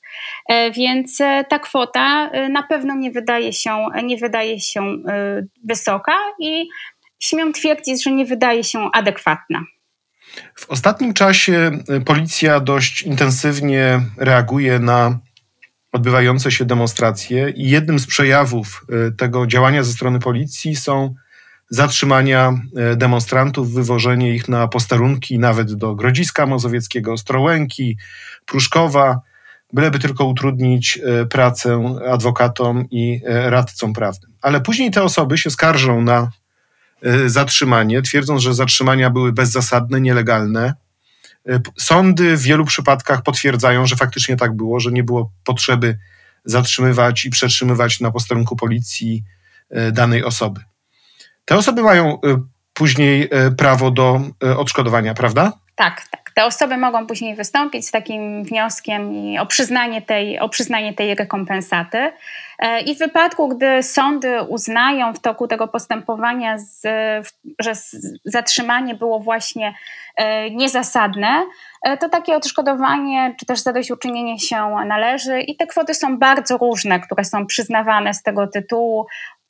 E, 0.49 0.71
więc 0.71 1.21
e, 1.21 1.45
ta 1.49 1.59
kwota 1.59 2.29
e, 2.29 2.49
na 2.49 2.63
pewno 2.63 2.95
nie 2.95 3.11
wydaje 3.11 3.53
się, 3.53 3.85
nie 4.03 4.17
wydaje 4.17 4.59
się 4.59 4.81
wysoka 5.63 6.15
i 6.39 6.67
śmiem 7.19 7.53
twierdzić, 7.53 8.03
że 8.03 8.11
nie 8.11 8.25
wydaje 8.25 8.63
się 8.63 8.89
adekwatna. 8.93 9.63
W 10.55 10.69
ostatnim 10.69 11.13
czasie 11.13 11.71
policja 12.05 12.59
dość 12.59 13.01
intensywnie 13.01 14.01
reaguje 14.17 14.79
na 14.79 15.19
odbywające 15.91 16.51
się 16.51 16.65
demonstracje 16.65 17.49
i 17.49 17.69
jednym 17.69 17.99
z 17.99 18.07
przejawów 18.07 18.85
tego 19.17 19.47
działania 19.47 19.83
ze 19.83 19.93
strony 19.93 20.19
policji 20.19 20.75
są 20.75 21.15
zatrzymania 21.69 22.53
demonstrantów, 22.95 23.73
wywożenie 23.73 24.35
ich 24.35 24.49
na 24.49 24.67
posterunki 24.67 25.39
nawet 25.39 25.73
do 25.73 25.95
Grodziska 25.95 26.45
Mazowieckiego, 26.45 27.17
Strołęki, 27.17 27.97
Pruszkowa 28.45 29.21
byleby 29.73 29.99
tylko 29.99 30.25
utrudnić 30.25 30.99
e, 31.03 31.25
pracę 31.25 31.95
adwokatom 32.11 32.85
i 32.91 33.21
radcom 33.25 33.93
prawnym. 33.93 34.31
Ale 34.41 34.61
później 34.61 34.91
te 34.91 35.03
osoby 35.03 35.37
się 35.37 35.49
skarżą 35.49 36.01
na 36.01 36.31
zatrzymanie, 37.25 38.01
twierdząc, 38.01 38.41
że 38.41 38.53
zatrzymania 38.53 39.09
były 39.09 39.31
bezzasadne, 39.31 40.01
nielegalne 40.01 40.73
Sądy 41.79 42.37
w 42.37 42.41
wielu 42.41 42.65
przypadkach 42.65 43.23
potwierdzają, 43.23 43.85
że 43.85 43.95
faktycznie 43.95 44.37
tak 44.37 44.55
było, 44.55 44.79
że 44.79 44.91
nie 44.91 45.03
było 45.03 45.31
potrzeby 45.43 45.97
zatrzymywać 46.45 47.25
i 47.25 47.29
przetrzymywać 47.29 47.99
na 47.99 48.11
posterunku 48.11 48.55
policji 48.55 49.23
danej 49.91 50.23
osoby. 50.23 50.61
Te 51.45 51.57
osoby 51.57 51.83
mają 51.83 52.19
później 52.73 53.29
prawo 53.57 53.91
do 53.91 54.21
odszkodowania, 54.57 55.13
prawda? 55.13 55.53
Tak, 55.75 56.01
tak. 56.11 56.21
Te 56.35 56.45
osoby 56.45 56.77
mogą 56.77 57.07
później 57.07 57.35
wystąpić 57.35 57.87
z 57.87 57.91
takim 57.91 58.43
wnioskiem 58.43 59.11
o 59.39 59.45
przyznanie 59.45 60.01
tej, 60.01 60.39
o 60.39 60.49
przyznanie 60.49 60.93
tej 60.93 61.15
rekompensaty. 61.15 62.11
E, 62.59 62.81
I 62.81 62.95
w 62.95 62.99
wypadku, 62.99 63.47
gdy 63.47 63.83
sądy 63.83 64.41
uznają 64.41 65.13
w 65.13 65.19
toku 65.19 65.47
tego 65.47 65.67
postępowania, 65.67 66.57
z, 66.57 66.81
że 67.59 67.71
zatrzymanie 68.25 68.95
było 68.95 69.19
właśnie 69.19 69.67
e, 69.67 69.73
niezasadne, 70.51 71.45
e, 71.81 71.97
to 71.97 72.09
takie 72.09 72.35
odszkodowanie 72.35 73.35
czy 73.39 73.45
też 73.45 73.59
zadośćuczynienie 73.59 74.39
się 74.39 74.75
należy 74.85 75.41
i 75.41 75.57
te 75.57 75.67
kwoty 75.67 75.93
są 75.93 76.17
bardzo 76.17 76.57
różne, 76.57 76.99
które 76.99 77.23
są 77.23 77.45
przyznawane 77.45 78.13
z 78.13 78.23
tego 78.23 78.47
tytułu 78.47 79.07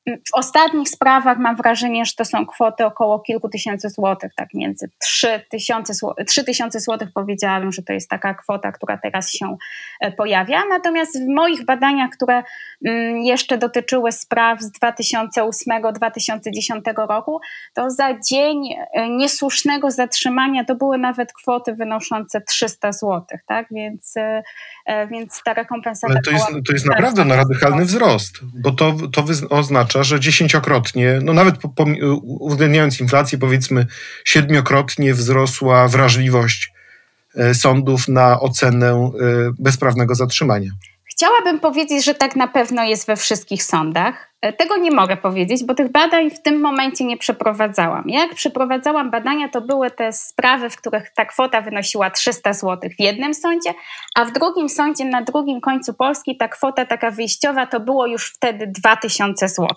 w 0.08 0.34
ostatnich 0.34 0.89
sprawach 0.89 1.38
mam 1.38 1.55
wrażenie, 1.55 2.05
że 2.05 2.12
to 2.17 2.25
są 2.25 2.46
kwoty 2.46 2.86
około 2.86 3.20
kilku 3.20 3.50
tysięcy 3.50 3.89
złotych, 3.89 4.31
tak 4.36 4.53
między 4.53 4.89
3 5.00 5.46
tysiące, 5.50 5.93
3 6.27 6.43
tysiące 6.43 6.79
złotych 6.79 7.10
powiedziałabym, 7.13 7.72
że 7.72 7.81
to 7.81 7.93
jest 7.93 8.10
taka 8.10 8.34
kwota, 8.34 8.72
która 8.72 8.98
teraz 8.98 9.31
się 9.31 9.58
e, 10.00 10.12
pojawia. 10.12 10.63
Natomiast 10.70 11.20
w 11.20 11.27
moich 11.27 11.65
badaniach, 11.65 12.12
które 12.12 12.43
mm, 12.86 13.17
jeszcze 13.17 13.58
dotyczyły 13.58 14.12
spraw 14.12 14.62
z 14.62 14.72
2008-2010 14.72 17.08
roku, 17.08 17.41
to 17.74 17.89
za 17.89 18.20
dzień 18.20 18.75
e, 18.93 19.10
niesłusznego 19.10 19.91
zatrzymania 19.91 20.65
to 20.65 20.75
były 20.75 20.98
nawet 20.98 21.34
kwoty 21.34 21.75
wynoszące 21.75 22.41
300 22.41 22.91
złotych, 22.91 23.41
tak? 23.48 23.67
Więc, 23.72 24.17
e, 24.17 24.43
więc 25.08 25.41
ta 25.46 25.53
rekompensata... 25.53 26.13
Ale 26.13 26.22
to 26.22 26.31
jest, 26.31 26.48
to 26.67 26.74
jest 26.74 26.86
naprawdę 26.86 27.25
na 27.25 27.36
radykalny 27.36 27.86
wzrost, 27.86 28.39
bo 28.53 28.72
to, 28.72 28.93
to 29.13 29.24
oznacza, 29.50 29.90
oznacza, 29.91 30.03
że 30.03 30.19
dziesięciokrotnie, 30.19 31.19
no 31.24 31.33
nawet 31.33 31.57
po, 31.57 31.69
po, 31.69 31.86
uwzględniając 32.24 33.00
inflację, 33.00 33.38
powiedzmy 33.38 33.86
siedmiokrotnie 34.25 35.13
wzrosła 35.13 35.88
wrażliwość 35.88 36.71
e, 37.36 37.53
sądów 37.53 38.07
na 38.07 38.39
ocenę 38.39 38.91
e, 38.91 39.12
bezprawnego 39.60 40.15
zatrzymania. 40.15 40.71
Chciałabym 41.21 41.59
powiedzieć, 41.59 42.05
że 42.05 42.13
tak 42.13 42.35
na 42.35 42.47
pewno 42.47 42.83
jest 42.83 43.07
we 43.07 43.15
wszystkich 43.15 43.63
sądach. 43.63 44.33
E, 44.41 44.53
tego 44.53 44.77
nie 44.77 44.91
mogę 44.91 45.17
powiedzieć, 45.17 45.63
bo 45.63 45.73
tych 45.75 45.91
badań 45.91 46.31
w 46.31 46.41
tym 46.41 46.61
momencie 46.61 47.03
nie 47.03 47.17
przeprowadzałam. 47.17 48.03
Jak 48.07 48.35
przeprowadzałam 48.35 49.11
badania, 49.11 49.49
to 49.49 49.61
były 49.61 49.91
te 49.91 50.13
sprawy, 50.13 50.69
w 50.69 50.77
których 50.77 51.13
ta 51.15 51.25
kwota 51.25 51.61
wynosiła 51.61 52.09
300 52.09 52.53
zł 52.53 52.89
w 52.97 53.01
jednym 53.01 53.33
sądzie, 53.33 53.73
a 54.15 54.25
w 54.25 54.31
drugim 54.31 54.69
sądzie 54.69 55.05
na 55.05 55.21
drugim 55.21 55.61
końcu 55.61 55.93
Polski 55.93 56.37
ta 56.37 56.47
kwota 56.47 56.85
taka 56.85 57.11
wyjściowa 57.11 57.67
to 57.67 57.79
było 57.79 58.07
już 58.07 58.33
wtedy 58.33 58.67
2000 58.67 59.47
zł. 59.47 59.67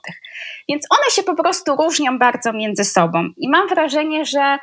Więc 0.69 0.87
one 0.91 1.11
się 1.11 1.23
po 1.23 1.43
prostu 1.43 1.77
różnią 1.77 2.19
bardzo 2.19 2.53
między 2.53 2.85
sobą. 2.85 3.29
I 3.37 3.49
mam 3.49 3.69
wrażenie, 3.69 4.25
że 4.25 4.59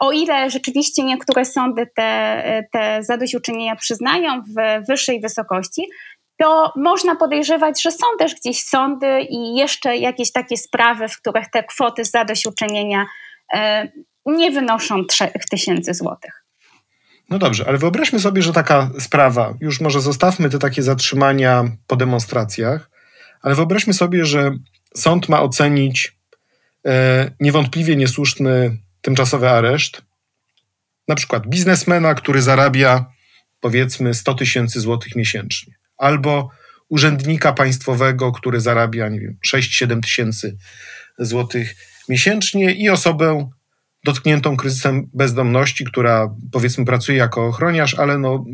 o 0.00 0.12
ile 0.12 0.50
rzeczywiście 0.50 1.04
niektóre 1.04 1.44
sądy 1.44 1.86
te, 1.96 2.02
e, 2.02 2.62
te 2.72 3.02
zadośćuczynienia 3.02 3.76
przyznają 3.76 4.42
w 4.42 4.86
wyższej 4.88 5.20
wysokości, 5.20 5.82
to 6.40 6.72
można 6.76 7.16
podejrzewać, 7.16 7.82
że 7.82 7.92
są 7.92 8.06
też 8.18 8.34
gdzieś 8.34 8.64
sądy 8.64 9.20
i 9.30 9.56
jeszcze 9.56 9.96
jakieś 9.96 10.32
takie 10.32 10.56
sprawy, 10.56 11.08
w 11.08 11.20
których 11.20 11.50
te 11.50 11.64
kwoty 11.64 12.04
zadośćuczynienia 12.04 13.06
e, 13.54 13.88
nie 14.26 14.50
wynoszą 14.50 15.04
3000 15.04 15.94
złotych. 15.94 16.44
No 17.30 17.38
dobrze, 17.38 17.64
ale 17.68 17.78
wyobraźmy 17.78 18.20
sobie, 18.20 18.42
że 18.42 18.52
taka 18.52 18.90
sprawa, 18.98 19.54
już 19.60 19.80
może 19.80 20.00
zostawmy 20.00 20.50
te 20.50 20.58
takie 20.58 20.82
zatrzymania 20.82 21.64
po 21.86 21.96
demonstracjach, 21.96 22.90
ale 23.42 23.54
wyobraźmy 23.54 23.94
sobie, 23.94 24.24
że 24.24 24.50
sąd 24.94 25.28
ma 25.28 25.42
ocenić 25.42 26.16
e, 26.86 27.30
niewątpliwie 27.40 27.96
niesłuszny 27.96 28.76
tymczasowy 29.02 29.50
areszt, 29.50 30.02
na 31.08 31.14
przykład 31.14 31.46
biznesmena, 31.46 32.14
który 32.14 32.42
zarabia 32.42 33.06
powiedzmy 33.60 34.14
100 34.14 34.34
tysięcy 34.34 34.80
złotych 34.80 35.16
miesięcznie 35.16 35.74
albo 35.96 36.50
urzędnika 36.88 37.52
państwowego, 37.52 38.32
który 38.32 38.60
zarabia, 38.60 39.08
nie 39.08 39.20
wiem, 39.20 39.36
6-7 39.46 40.00
tysięcy 40.00 40.56
złotych 41.18 41.74
miesięcznie 42.08 42.74
i 42.74 42.90
osobę 42.90 43.50
dotkniętą 44.04 44.56
kryzysem 44.56 45.10
bezdomności, 45.14 45.84
która 45.84 46.34
powiedzmy 46.52 46.84
pracuje 46.84 47.18
jako 47.18 47.46
ochroniarz, 47.46 47.94
ale 47.94 48.18
no, 48.18 48.44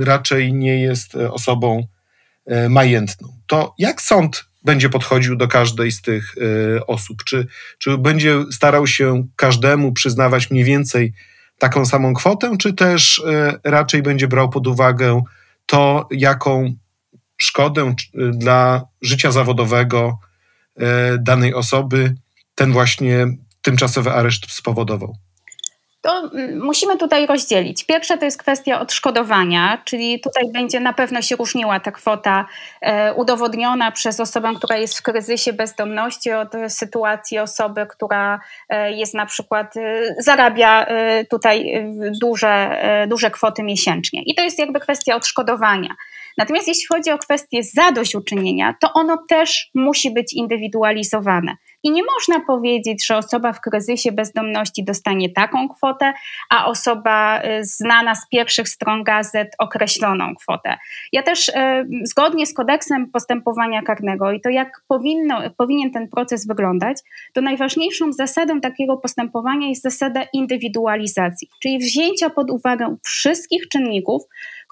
raczej 0.00 0.52
nie 0.52 0.80
jest 0.80 1.14
osobą 1.14 1.86
e, 2.46 2.68
majętną. 2.68 3.28
To 3.46 3.74
jak 3.78 4.02
sąd 4.02 4.44
będzie 4.66 4.88
podchodził 4.88 5.36
do 5.36 5.48
każdej 5.48 5.92
z 5.92 6.02
tych 6.02 6.34
e, 6.76 6.86
osób? 6.86 7.24
Czy, 7.24 7.46
czy 7.78 7.98
będzie 7.98 8.44
starał 8.52 8.86
się 8.86 9.26
każdemu 9.36 9.92
przyznawać 9.92 10.50
mniej 10.50 10.64
więcej 10.64 11.12
taką 11.58 11.86
samą 11.86 12.14
kwotę, 12.14 12.56
czy 12.58 12.74
też 12.74 13.18
e, 13.18 13.60
raczej 13.64 14.02
będzie 14.02 14.28
brał 14.28 14.50
pod 14.50 14.66
uwagę 14.66 15.22
to, 15.66 16.08
jaką 16.10 16.74
szkodę 17.38 17.94
dla 18.14 18.82
życia 19.02 19.32
zawodowego 19.32 20.18
danej 21.20 21.54
osoby 21.54 22.14
ten 22.54 22.72
właśnie 22.72 23.26
tymczasowy 23.62 24.12
areszt 24.12 24.52
spowodował? 24.52 25.16
To 26.06 26.30
mm, 26.34 26.64
musimy 26.64 26.96
tutaj 26.96 27.26
rozdzielić. 27.26 27.84
Pierwsza 27.84 28.16
to 28.16 28.24
jest 28.24 28.38
kwestia 28.38 28.80
odszkodowania, 28.80 29.82
czyli 29.84 30.20
tutaj 30.20 30.44
będzie 30.52 30.80
na 30.80 30.92
pewno 30.92 31.22
się 31.22 31.36
różniła 31.36 31.80
ta 31.80 31.92
kwota 31.92 32.46
e, 32.80 33.14
udowodniona 33.14 33.92
przez 33.92 34.20
osobę, 34.20 34.52
która 34.56 34.76
jest 34.76 34.98
w 34.98 35.02
kryzysie 35.02 35.52
bezdomności 35.52 36.32
od 36.32 36.48
sytuacji 36.68 37.38
osoby, 37.38 37.86
która 37.90 38.40
e, 38.68 38.92
jest 38.92 39.14
na 39.14 39.26
przykład, 39.26 39.74
zarabia 40.18 40.86
tutaj 41.30 41.86
duże, 42.20 42.80
duże 43.08 43.30
kwoty 43.30 43.62
miesięcznie. 43.62 44.22
I 44.22 44.34
to 44.34 44.42
jest 44.42 44.58
jakby 44.58 44.80
kwestia 44.80 45.16
odszkodowania. 45.16 45.94
Natomiast 46.38 46.68
jeśli 46.68 46.86
chodzi 46.86 47.10
o 47.10 47.18
kwestię 47.18 47.62
zadośćuczynienia, 47.62 48.74
to 48.80 48.92
ono 48.92 49.24
też 49.28 49.70
musi 49.74 50.10
być 50.10 50.32
indywidualizowane. 50.32 51.56
I 51.86 51.90
nie 51.90 52.02
można 52.14 52.40
powiedzieć, 52.40 53.06
że 53.06 53.16
osoba 53.16 53.52
w 53.52 53.60
kryzysie 53.60 54.12
bezdomności 54.12 54.84
dostanie 54.84 55.30
taką 55.30 55.68
kwotę, 55.68 56.12
a 56.50 56.66
osoba 56.66 57.42
y, 57.42 57.64
znana 57.64 58.14
z 58.14 58.28
pierwszych 58.28 58.68
stron 58.68 59.04
gazet 59.04 59.48
określoną 59.58 60.34
kwotę. 60.34 60.76
Ja 61.12 61.22
też 61.22 61.48
y, 61.48 61.52
zgodnie 62.04 62.46
z 62.46 62.54
kodeksem 62.54 63.10
postępowania 63.10 63.82
karnego 63.82 64.32
i 64.32 64.40
to 64.40 64.48
jak 64.48 64.82
powinno, 64.88 65.42
powinien 65.56 65.90
ten 65.90 66.08
proces 66.08 66.46
wyglądać, 66.46 66.98
to 67.32 67.40
najważniejszą 67.40 68.12
zasadą 68.12 68.60
takiego 68.60 68.96
postępowania 68.96 69.68
jest 69.68 69.82
zasada 69.82 70.22
indywidualizacji, 70.32 71.48
czyli 71.62 71.78
wzięcia 71.78 72.30
pod 72.30 72.50
uwagę 72.50 72.96
wszystkich 73.04 73.68
czynników, 73.68 74.22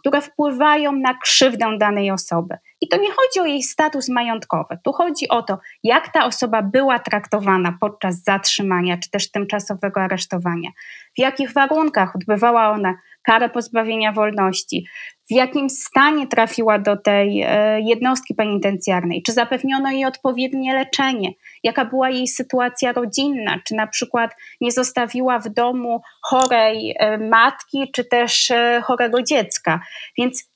które 0.04 0.20
wpływają 0.20 0.92
na 0.92 1.14
krzywdę 1.14 1.78
danej 1.78 2.10
osoby. 2.10 2.56
I 2.80 2.88
to 2.88 2.96
nie 2.96 3.08
chodzi 3.10 3.40
o 3.40 3.44
jej 3.44 3.62
status 3.62 4.08
majątkowy. 4.08 4.78
Tu 4.84 4.92
chodzi 4.92 5.28
o 5.28 5.42
to, 5.42 5.58
jak 5.82 6.12
ta 6.12 6.24
osoba 6.24 6.62
była 6.62 6.98
traktowana 6.98 7.76
podczas 7.80 8.22
zatrzymania 8.22 8.98
czy 8.98 9.10
też 9.10 9.30
tymczasowego 9.30 10.00
aresztowania, 10.00 10.70
w 11.16 11.18
jakich 11.18 11.52
warunkach 11.52 12.16
odbywała 12.16 12.70
ona 12.70 12.94
karę 13.22 13.48
pozbawienia 13.48 14.12
wolności, 14.12 14.86
w 15.30 15.32
jakim 15.34 15.70
stanie 15.70 16.26
trafiła 16.26 16.78
do 16.78 16.96
tej 16.96 17.42
e, 17.42 17.80
jednostki 17.80 18.34
penitencjarnej, 18.34 19.22
czy 19.22 19.32
zapewniono 19.32 19.90
jej 19.90 20.04
odpowiednie 20.04 20.74
leczenie, 20.74 21.30
jaka 21.62 21.84
była 21.84 22.10
jej 22.10 22.28
sytuacja 22.28 22.92
rodzinna, 22.92 23.58
czy 23.66 23.74
na 23.74 23.86
przykład 23.86 24.30
nie 24.60 24.72
zostawiła 24.72 25.38
w 25.38 25.48
domu 25.48 26.00
chorej 26.22 26.94
e, 26.98 27.18
matki, 27.18 27.90
czy 27.94 28.04
też 28.04 28.50
e, 28.50 28.80
chorego 28.84 29.22
dziecka. 29.22 29.80
Więc 30.18 30.53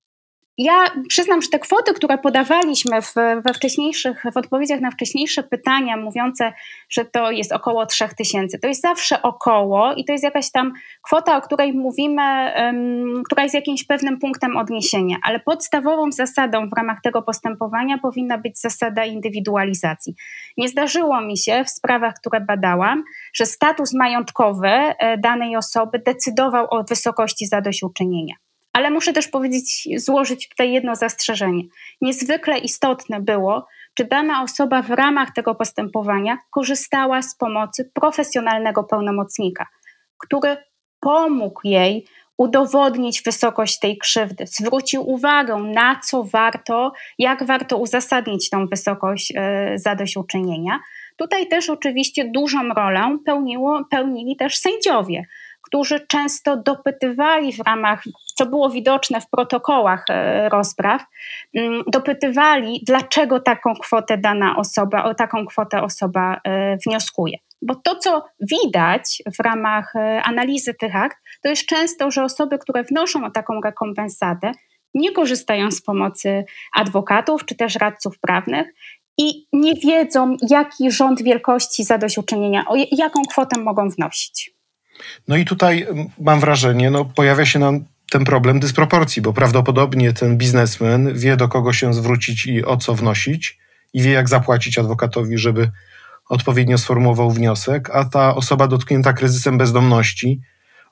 ja 0.58 0.84
przyznam, 1.08 1.42
że 1.42 1.48
te 1.48 1.58
kwoty, 1.58 1.94
które 1.94 2.18
podawaliśmy 2.18 3.02
w, 3.02 3.14
we 3.14 3.54
wcześniejszych, 3.54 4.22
w 4.32 4.36
odpowiedziach 4.36 4.80
na 4.80 4.90
wcześniejsze 4.90 5.42
pytania, 5.42 5.96
mówiące, 5.96 6.52
że 6.90 7.04
to 7.04 7.30
jest 7.30 7.52
około 7.52 7.86
3000, 7.86 8.58
to 8.58 8.68
jest 8.68 8.82
zawsze 8.82 9.22
około 9.22 9.94
i 9.94 10.04
to 10.04 10.12
jest 10.12 10.24
jakaś 10.24 10.50
tam 10.50 10.72
kwota, 11.02 11.36
o 11.36 11.40
której 11.40 11.72
mówimy, 11.72 12.52
um, 12.56 13.22
która 13.26 13.42
jest 13.42 13.54
jakimś 13.54 13.84
pewnym 13.84 14.18
punktem 14.18 14.56
odniesienia, 14.56 15.16
ale 15.22 15.40
podstawową 15.40 16.12
zasadą 16.12 16.68
w 16.68 16.76
ramach 16.76 16.98
tego 17.02 17.22
postępowania 17.22 17.98
powinna 17.98 18.38
być 18.38 18.60
zasada 18.60 19.04
indywidualizacji. 19.04 20.14
Nie 20.56 20.68
zdarzyło 20.68 21.20
mi 21.20 21.38
się 21.38 21.64
w 21.64 21.70
sprawach, 21.70 22.14
które 22.14 22.40
badałam, 22.40 23.04
że 23.34 23.46
status 23.46 23.94
majątkowy 23.94 24.68
e, 24.68 25.18
danej 25.18 25.56
osoby 25.56 25.98
decydował 25.98 26.66
o 26.70 26.84
wysokości 26.84 27.46
zadośćuczynienia. 27.46 28.34
Ale 28.78 28.90
muszę 28.90 29.12
też 29.12 29.28
powiedzieć, 29.28 29.88
złożyć 29.96 30.48
tutaj 30.48 30.72
jedno 30.72 30.96
zastrzeżenie. 30.96 31.62
Niezwykle 32.00 32.58
istotne 32.58 33.20
było, 33.20 33.66
czy 33.94 34.04
dana 34.04 34.42
osoba 34.42 34.82
w 34.82 34.90
ramach 34.90 35.32
tego 35.34 35.54
postępowania 35.54 36.38
korzystała 36.50 37.22
z 37.22 37.36
pomocy 37.36 37.90
profesjonalnego 37.94 38.84
pełnomocnika, 38.84 39.66
który 40.18 40.56
pomógł 41.00 41.60
jej 41.64 42.06
udowodnić 42.36 43.22
wysokość 43.22 43.78
tej 43.78 43.98
krzywdy, 43.98 44.46
zwrócił 44.46 45.10
uwagę 45.10 45.56
na 45.56 46.00
co 46.04 46.24
warto, 46.24 46.92
jak 47.18 47.44
warto 47.44 47.76
uzasadnić 47.76 48.50
tą 48.50 48.66
wysokość 48.66 49.32
e, 49.36 49.72
zadośćuczynienia. 49.78 50.80
Tutaj 51.16 51.48
też 51.48 51.70
oczywiście 51.70 52.30
dużą 52.34 52.68
rolę 52.68 53.18
pełniło, 53.24 53.84
pełnili 53.90 54.36
też 54.36 54.56
sędziowie, 54.56 55.26
którzy 55.68 56.06
często 56.06 56.56
dopytywali 56.56 57.52
w 57.52 57.60
ramach, 57.60 58.04
co 58.34 58.46
było 58.46 58.70
widoczne 58.70 59.20
w 59.20 59.30
protokołach 59.30 60.04
e, 60.10 60.48
rozpraw, 60.48 61.04
mm, 61.54 61.82
dopytywali, 61.86 62.82
dlaczego 62.86 63.40
taką 63.40 63.74
kwotę 63.74 64.18
dana 64.18 64.56
osoba, 64.56 65.04
o 65.04 65.14
taką 65.14 65.46
kwotę 65.46 65.82
osoba 65.82 66.40
e, 66.44 66.76
wnioskuje. 66.86 67.38
Bo 67.62 67.74
to, 67.74 67.96
co 67.96 68.24
widać 68.40 69.22
w 69.36 69.40
ramach 69.40 69.96
e, 69.96 70.22
analizy 70.22 70.74
tych 70.74 70.96
akt, 70.96 71.16
to 71.42 71.48
jest 71.48 71.66
często, 71.66 72.10
że 72.10 72.24
osoby, 72.24 72.58
które 72.58 72.84
wnoszą 72.84 73.24
o 73.24 73.30
taką 73.30 73.60
rekompensatę, 73.64 74.52
nie 74.94 75.12
korzystają 75.12 75.70
z 75.70 75.82
pomocy 75.82 76.44
adwokatów 76.76 77.44
czy 77.44 77.56
też 77.56 77.74
radców 77.74 78.18
prawnych 78.20 78.66
i 79.18 79.46
nie 79.52 79.74
wiedzą, 79.74 80.36
jaki 80.50 80.90
rząd 80.90 81.22
wielkości 81.22 81.84
zadośćuczynienia, 81.84 82.64
o 82.68 82.74
jaką 82.92 83.22
kwotę 83.22 83.60
mogą 83.60 83.88
wnosić. 83.88 84.57
No 85.28 85.36
i 85.36 85.44
tutaj 85.44 85.86
mam 86.20 86.40
wrażenie, 86.40 86.90
no 86.90 87.04
pojawia 87.04 87.46
się 87.46 87.58
nam 87.58 87.84
ten 88.10 88.24
problem 88.24 88.60
dysproporcji, 88.60 89.22
bo 89.22 89.32
prawdopodobnie 89.32 90.12
ten 90.12 90.36
biznesmen 90.36 91.18
wie, 91.18 91.36
do 91.36 91.48
kogo 91.48 91.72
się 91.72 91.94
zwrócić 91.94 92.46
i 92.46 92.64
o 92.64 92.76
co 92.76 92.94
wnosić, 92.94 93.58
i 93.94 94.02
wie, 94.02 94.10
jak 94.10 94.28
zapłacić 94.28 94.78
adwokatowi, 94.78 95.38
żeby 95.38 95.70
odpowiednio 96.28 96.78
sformułował 96.78 97.30
wniosek, 97.30 97.90
a 97.90 98.04
ta 98.04 98.34
osoba 98.34 98.68
dotknięta 98.68 99.12
kryzysem 99.12 99.58
bezdomności, 99.58 100.40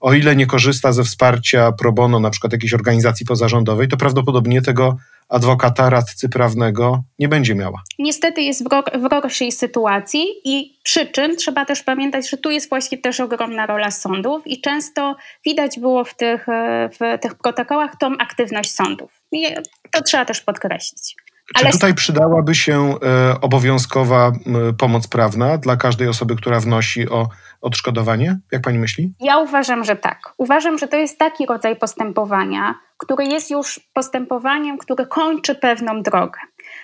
o 0.01 0.15
ile 0.15 0.37
nie 0.37 0.47
korzysta 0.47 0.93
ze 0.93 1.05
wsparcia 1.05 1.73
pro 1.73 1.93
bono, 1.93 2.21
na 2.21 2.31
przykład 2.31 2.53
jakiejś 2.53 2.75
organizacji 2.75 3.27
pozarządowej, 3.27 3.89
to 3.89 3.97
prawdopodobnie 3.97 4.63
tego 4.63 4.97
adwokata, 5.29 5.91
radcy 5.91 6.29
prawnego 6.29 7.05
nie 7.19 7.29
będzie 7.29 7.55
miała. 7.55 7.83
Niestety 7.99 8.43
jest 8.43 8.65
w 8.95 9.09
gorszej 9.09 9.53
sytuacji 9.53 10.25
i 10.45 10.79
przyczyn 10.83 11.37
trzeba 11.37 11.65
też 11.65 11.83
pamiętać, 11.83 12.31
że 12.31 12.37
tu 12.37 12.51
jest 12.51 12.69
właśnie 12.69 12.99
też 12.99 13.21
ogromna 13.21 13.67
rola 13.67 13.91
sądów 13.91 14.43
i 14.47 14.61
często 14.61 15.17
widać 15.45 15.81
było 15.81 16.05
w 16.05 16.15
tych, 16.15 16.49
e, 16.49 16.89
w 16.93 17.21
tych 17.21 17.35
protokołach 17.35 17.91
tą 18.01 18.17
aktywność 18.19 18.73
sądów. 18.73 19.23
I 19.33 19.47
to 19.91 20.03
trzeba 20.03 20.25
też 20.25 20.41
podkreślić. 20.41 21.17
Czy 21.55 21.65
Ale... 21.65 21.71
tutaj 21.71 21.95
przydałaby 21.95 22.55
się 22.55 22.95
e, 23.03 23.41
obowiązkowa 23.41 24.33
pomoc 24.79 25.09
prawna 25.09 25.59
dla 25.59 25.77
każdej 25.77 26.09
osoby, 26.09 26.37
która 26.37 26.61
wnosi 26.61 27.09
o 27.09 27.29
odszkodowanie? 27.61 28.39
Jak 28.53 28.63
pani 28.63 28.79
myśli? 28.79 29.13
Ja 29.21 29.39
uważam, 29.39 29.85
że 29.85 29.97
tak. 29.97 30.35
Uważam, 30.39 30.79
że 30.79 30.89
to 30.89 30.97
jest 30.97 31.19
taki 31.19 31.47
rodzaj 31.47 31.77
postępowania, 31.77 32.75
który 32.97 33.25
jest 33.25 33.51
już 33.51 33.81
postępowaniem, 33.93 34.79
które 34.79 35.07
kończy 35.07 35.55
pewną 35.55 36.03
drogę. 36.03 36.41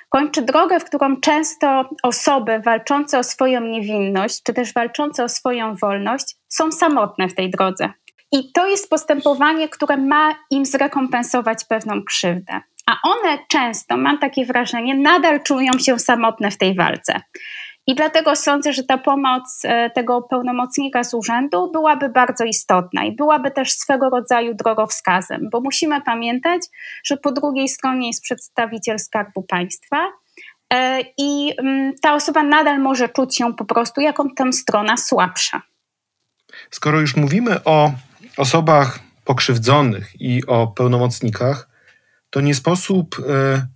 Kończy 0.09 0.43
drogę, 0.43 0.81
w 0.81 0.85
którą 0.85 1.17
często 1.17 1.91
osoby 2.03 2.61
walczące 2.65 3.19
o 3.19 3.23
swoją 3.23 3.61
niewinność, 3.61 4.43
czy 4.43 4.55
też 4.55 4.73
walczące 4.73 5.25
o 5.25 5.29
swoją 5.29 5.75
wolność, 5.75 6.37
są 6.49 6.73
samotne 6.73 7.29
w 7.29 7.35
tej 7.35 7.51
drodze. 7.51 7.93
I 8.33 8.53
to 8.53 8.69
jest 8.69 8.91
postępowanie, 8.91 9.69
które 9.69 9.97
ma 9.97 10.35
im 10.51 10.67
zrekompensować 10.67 11.65
pewną 11.65 12.03
krzywdę 12.05 12.61
a 12.87 13.09
one 13.09 13.39
często, 13.49 13.97
mam 13.97 14.19
takie 14.19 14.45
wrażenie, 14.45 14.95
nadal 14.95 15.43
czują 15.43 15.73
się 15.79 15.99
samotne 15.99 16.51
w 16.51 16.59
tej 16.59 16.75
walce. 16.75 17.21
I 17.87 17.95
dlatego 17.95 18.37
sądzę, 18.37 18.73
że 18.73 18.83
ta 18.85 18.99
pomoc 18.99 19.63
e, 19.65 19.91
tego 19.91 20.23
pełnomocnika 20.23 21.05
z 21.05 21.15
urzędu 21.15 21.71
byłaby 21.73 22.09
bardzo 22.09 22.45
istotna 22.45 23.05
i 23.05 23.17
byłaby 23.17 23.51
też 23.51 23.73
swego 23.73 24.11
rodzaju 24.11 24.55
drogowskazem, 24.55 25.49
bo 25.53 25.61
musimy 25.61 26.03
pamiętać, 26.03 26.63
że 27.05 27.17
po 27.17 27.33
drugiej 27.33 27.69
stronie 27.69 28.07
jest 28.07 28.23
przedstawiciel 28.23 28.99
Skarbu 28.99 29.43
Państwa 29.43 30.07
e, 30.75 31.01
i 31.19 31.55
mm, 31.59 31.93
ta 32.03 32.15
osoba 32.15 32.43
nadal 32.43 32.79
może 32.79 33.09
czuć 33.09 33.37
się 33.37 33.55
po 33.55 33.65
prostu 33.65 34.01
jako 34.01 34.27
tę 34.37 34.53
strona 34.53 34.97
słabsza. 34.97 35.63
Skoro 36.71 37.01
już 37.01 37.17
mówimy 37.17 37.65
o 37.65 37.93
osobach 38.37 38.99
pokrzywdzonych 39.25 40.21
i 40.21 40.47
o 40.47 40.67
pełnomocnikach, 40.67 41.69
to 42.31 42.41
nie 42.41 42.55
sposób 42.55 43.17
e, 43.29 43.67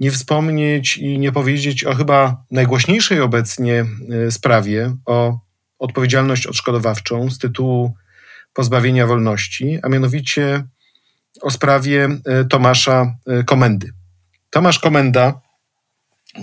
nie 0.00 0.10
wspomnieć 0.10 0.98
i 0.98 1.18
nie 1.18 1.32
powiedzieć 1.32 1.84
o 1.84 1.94
chyba 1.94 2.44
najgłośniejszej 2.50 3.20
obecnie 3.20 3.84
e, 4.26 4.30
sprawie, 4.30 4.96
o 5.06 5.38
odpowiedzialność 5.78 6.46
odszkodowawczą 6.46 7.30
z 7.30 7.38
tytułu 7.38 7.94
pozbawienia 8.52 9.06
wolności, 9.06 9.78
a 9.82 9.88
mianowicie 9.88 10.64
o 11.42 11.50
sprawie 11.50 12.08
e, 12.24 12.44
Tomasza 12.44 13.16
Komendy. 13.46 13.92
Tomasz 14.50 14.78
Komenda, 14.78 15.40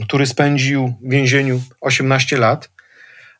który 0.07 0.25
spędził 0.25 0.93
w 1.01 1.11
więzieniu 1.11 1.61
18 1.81 2.37
lat, 2.37 2.71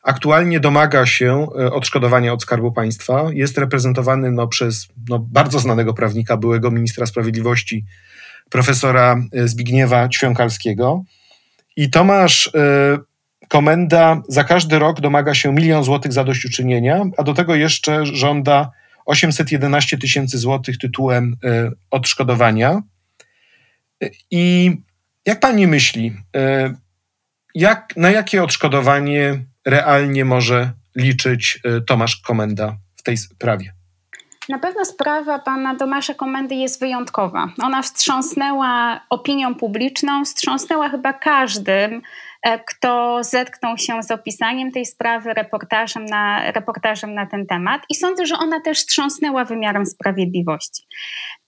aktualnie 0.02 0.60
domaga 0.60 1.06
się 1.06 1.46
odszkodowania 1.72 2.32
od 2.32 2.42
Skarbu 2.42 2.72
Państwa. 2.72 3.26
Jest 3.32 3.58
reprezentowany 3.58 4.30
no, 4.30 4.48
przez 4.48 4.88
no, 5.08 5.18
bardzo 5.18 5.58
znanego 5.58 5.94
prawnika, 5.94 6.36
byłego 6.36 6.70
ministra 6.70 7.06
sprawiedliwości 7.06 7.84
profesora 8.50 9.16
e, 9.32 9.48
Zbigniewa 9.48 10.08
Ćwiąkalskiego. 10.08 11.04
I 11.76 11.90
Tomasz 11.90 12.50
e, 12.54 12.98
Komenda 13.48 14.22
za 14.28 14.44
każdy 14.44 14.78
rok 14.78 15.00
domaga 15.00 15.34
się 15.34 15.52
milion 15.52 15.84
złotych 15.84 16.12
zadośćuczynienia, 16.12 17.04
a 17.16 17.22
do 17.22 17.34
tego 17.34 17.54
jeszcze 17.54 18.06
żąda 18.06 18.70
811 19.06 19.98
tysięcy 19.98 20.38
złotych 20.38 20.78
tytułem 20.78 21.36
e, 21.44 21.70
odszkodowania. 21.90 22.82
I 24.30 24.72
jak 25.26 25.40
pani 25.40 25.66
myśli, 25.66 26.16
jak, 27.54 27.96
na 27.96 28.10
jakie 28.10 28.42
odszkodowanie 28.42 29.44
realnie 29.64 30.24
może 30.24 30.72
liczyć 30.96 31.60
Tomasz 31.86 32.16
Komenda 32.16 32.76
w 32.96 33.02
tej 33.02 33.16
sprawie? 33.16 33.73
Na 34.48 34.58
pewno 34.58 34.84
sprawa 34.84 35.38
pana 35.38 35.76
Tomasza 35.76 36.14
Komendy 36.14 36.54
jest 36.54 36.80
wyjątkowa. 36.80 37.48
Ona 37.62 37.82
wstrząsnęła 37.82 39.00
opinią 39.10 39.54
publiczną, 39.54 40.24
wstrząsnęła 40.24 40.88
chyba 40.88 41.12
każdym, 41.12 42.02
e, 42.42 42.58
kto 42.58 43.18
zetknął 43.24 43.78
się 43.78 44.02
z 44.02 44.10
opisaniem 44.10 44.72
tej 44.72 44.86
sprawy, 44.86 45.34
reportażem 45.34 46.04
na, 46.04 46.52
reportażem 46.52 47.14
na 47.14 47.26
ten 47.26 47.46
temat. 47.46 47.82
I 47.88 47.94
sądzę, 47.94 48.26
że 48.26 48.36
ona 48.38 48.60
też 48.60 48.78
wstrząsnęła 48.78 49.44
wymiarem 49.44 49.86
sprawiedliwości. 49.86 50.82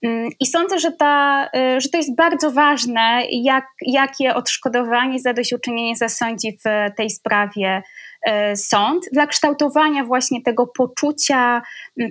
Mm, 0.01 0.29
I 0.39 0.45
sądzę, 0.45 0.79
że, 0.79 0.91
ta, 0.91 1.49
e, 1.55 1.81
że 1.81 1.89
to 1.89 1.97
jest 1.97 2.15
bardzo 2.15 2.51
ważne, 2.51 3.21
jak, 3.31 3.65
jakie 3.81 4.35
odszkodowanie, 4.35 5.19
zadośćuczynienie 5.19 5.95
zasądzi 5.95 6.57
w 6.65 6.95
tej 6.95 7.09
sprawie 7.09 7.83
sąd 8.55 9.03
dla 9.11 9.27
kształtowania 9.27 10.03
właśnie 10.03 10.41
tego 10.41 10.67
poczucia, 10.67 11.61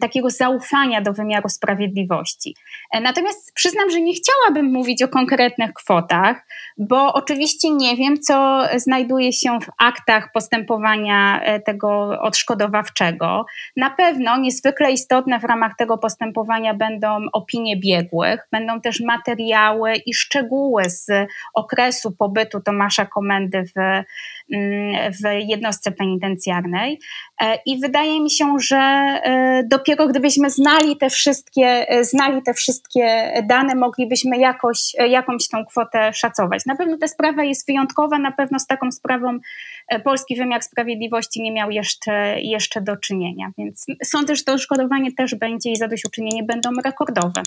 takiego 0.01 0.31
zaufania 0.31 1.01
do 1.01 1.13
wymiaru 1.13 1.49
sprawiedliwości. 1.49 2.57
E, 2.93 3.01
natomiast 3.01 3.53
przyznam, 3.55 3.91
że 3.91 4.01
nie 4.01 4.13
chciałabym 4.15 4.73
mówić 4.73 5.03
o 5.03 5.09
konkretnych 5.09 5.73
kwotach, 5.73 6.47
bo 6.79 7.13
oczywiście 7.13 7.71
nie 7.71 7.97
wiem, 7.97 8.21
co 8.21 8.63
znajduje 8.77 9.33
się 9.33 9.59
w 9.61 9.71
aktach 9.79 10.33
postępowania 10.33 11.41
e, 11.41 11.61
tego 11.61 12.21
odszkodowawczego. 12.21 13.45
Na 13.77 13.91
pewno 13.91 14.37
niezwykle 14.37 14.93
istotne 14.93 15.39
w 15.39 15.45
ramach 15.45 15.73
tego 15.79 15.99
postępowania 15.99 16.75
będą 16.75 17.19
opinie 17.33 17.77
biegłych, 17.77 18.49
będą 18.53 18.81
też 18.81 19.01
materiały 19.01 19.93
i 20.07 20.15
szczegóły 20.15 20.83
z 20.87 21.11
okresu 21.55 22.13
pobytu 22.13 22.61
Tomasza 22.61 23.07
Komendy 23.07 23.65
w, 23.65 24.03
w 25.11 25.49
jednostce 25.49 25.93
penitencjarnej. 25.93 26.06
E, 27.41 27.59
I 27.67 27.81
wydaje 27.81 28.21
mi 28.21 28.31
się, 28.31 28.57
że 28.59 28.77
e, 28.77 29.63
dopiero 29.71 30.09
gdybyśmy 30.09 30.51
znali 30.51 30.97
te 30.97 31.11
wszystkie, 31.11 31.89
e, 31.89 32.05
znali 32.05 32.43
te 32.43 32.55
wszystkie 32.55 33.33
dane, 33.49 33.75
moglibyśmy 33.75 34.39
jakoś, 34.39 34.95
jakąś 35.09 35.49
tą 35.49 35.67
kwotę 35.67 36.13
szacować. 36.13 36.67
Na 36.67 36.77
pewno 36.77 36.99
ta 36.99 37.09
sprawa 37.09 37.45
jest 37.45 37.67
wyjątkowa, 37.67 38.19
na 38.19 38.33
pewno 38.33 38.59
z 38.59 38.67
taką 38.67 38.93
sprawą 38.93 39.39
polski 40.05 40.37
wymiar 40.37 40.63
sprawiedliwości 40.63 41.43
nie 41.43 41.53
miał 41.53 41.71
jeszcze, 41.71 42.41
jeszcze 42.41 42.81
do 42.81 42.97
czynienia. 42.97 43.51
Więc 43.59 43.87
sądzę, 44.05 44.37
że 44.37 44.45
to 44.45 44.53
odszkodowanie 44.53 45.13
też 45.13 45.35
będzie 45.35 45.71
i 45.71 45.77
zadośćuczynienie 45.77 46.43
będą 46.43 46.71
rekordowe. 46.85 47.43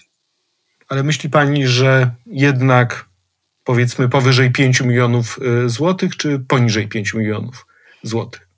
Ale 0.89 1.03
myśli 1.03 1.29
pani, 1.29 1.67
że 1.67 2.11
jednak 2.25 3.05
powiedzmy 3.63 4.09
powyżej 4.09 4.51
5 4.51 4.81
milionów 4.81 5.39
złotych, 5.65 6.17
czy 6.17 6.39
poniżej 6.47 6.87
5 6.87 7.13
milionów 7.13 7.65
złotych? 8.03 8.48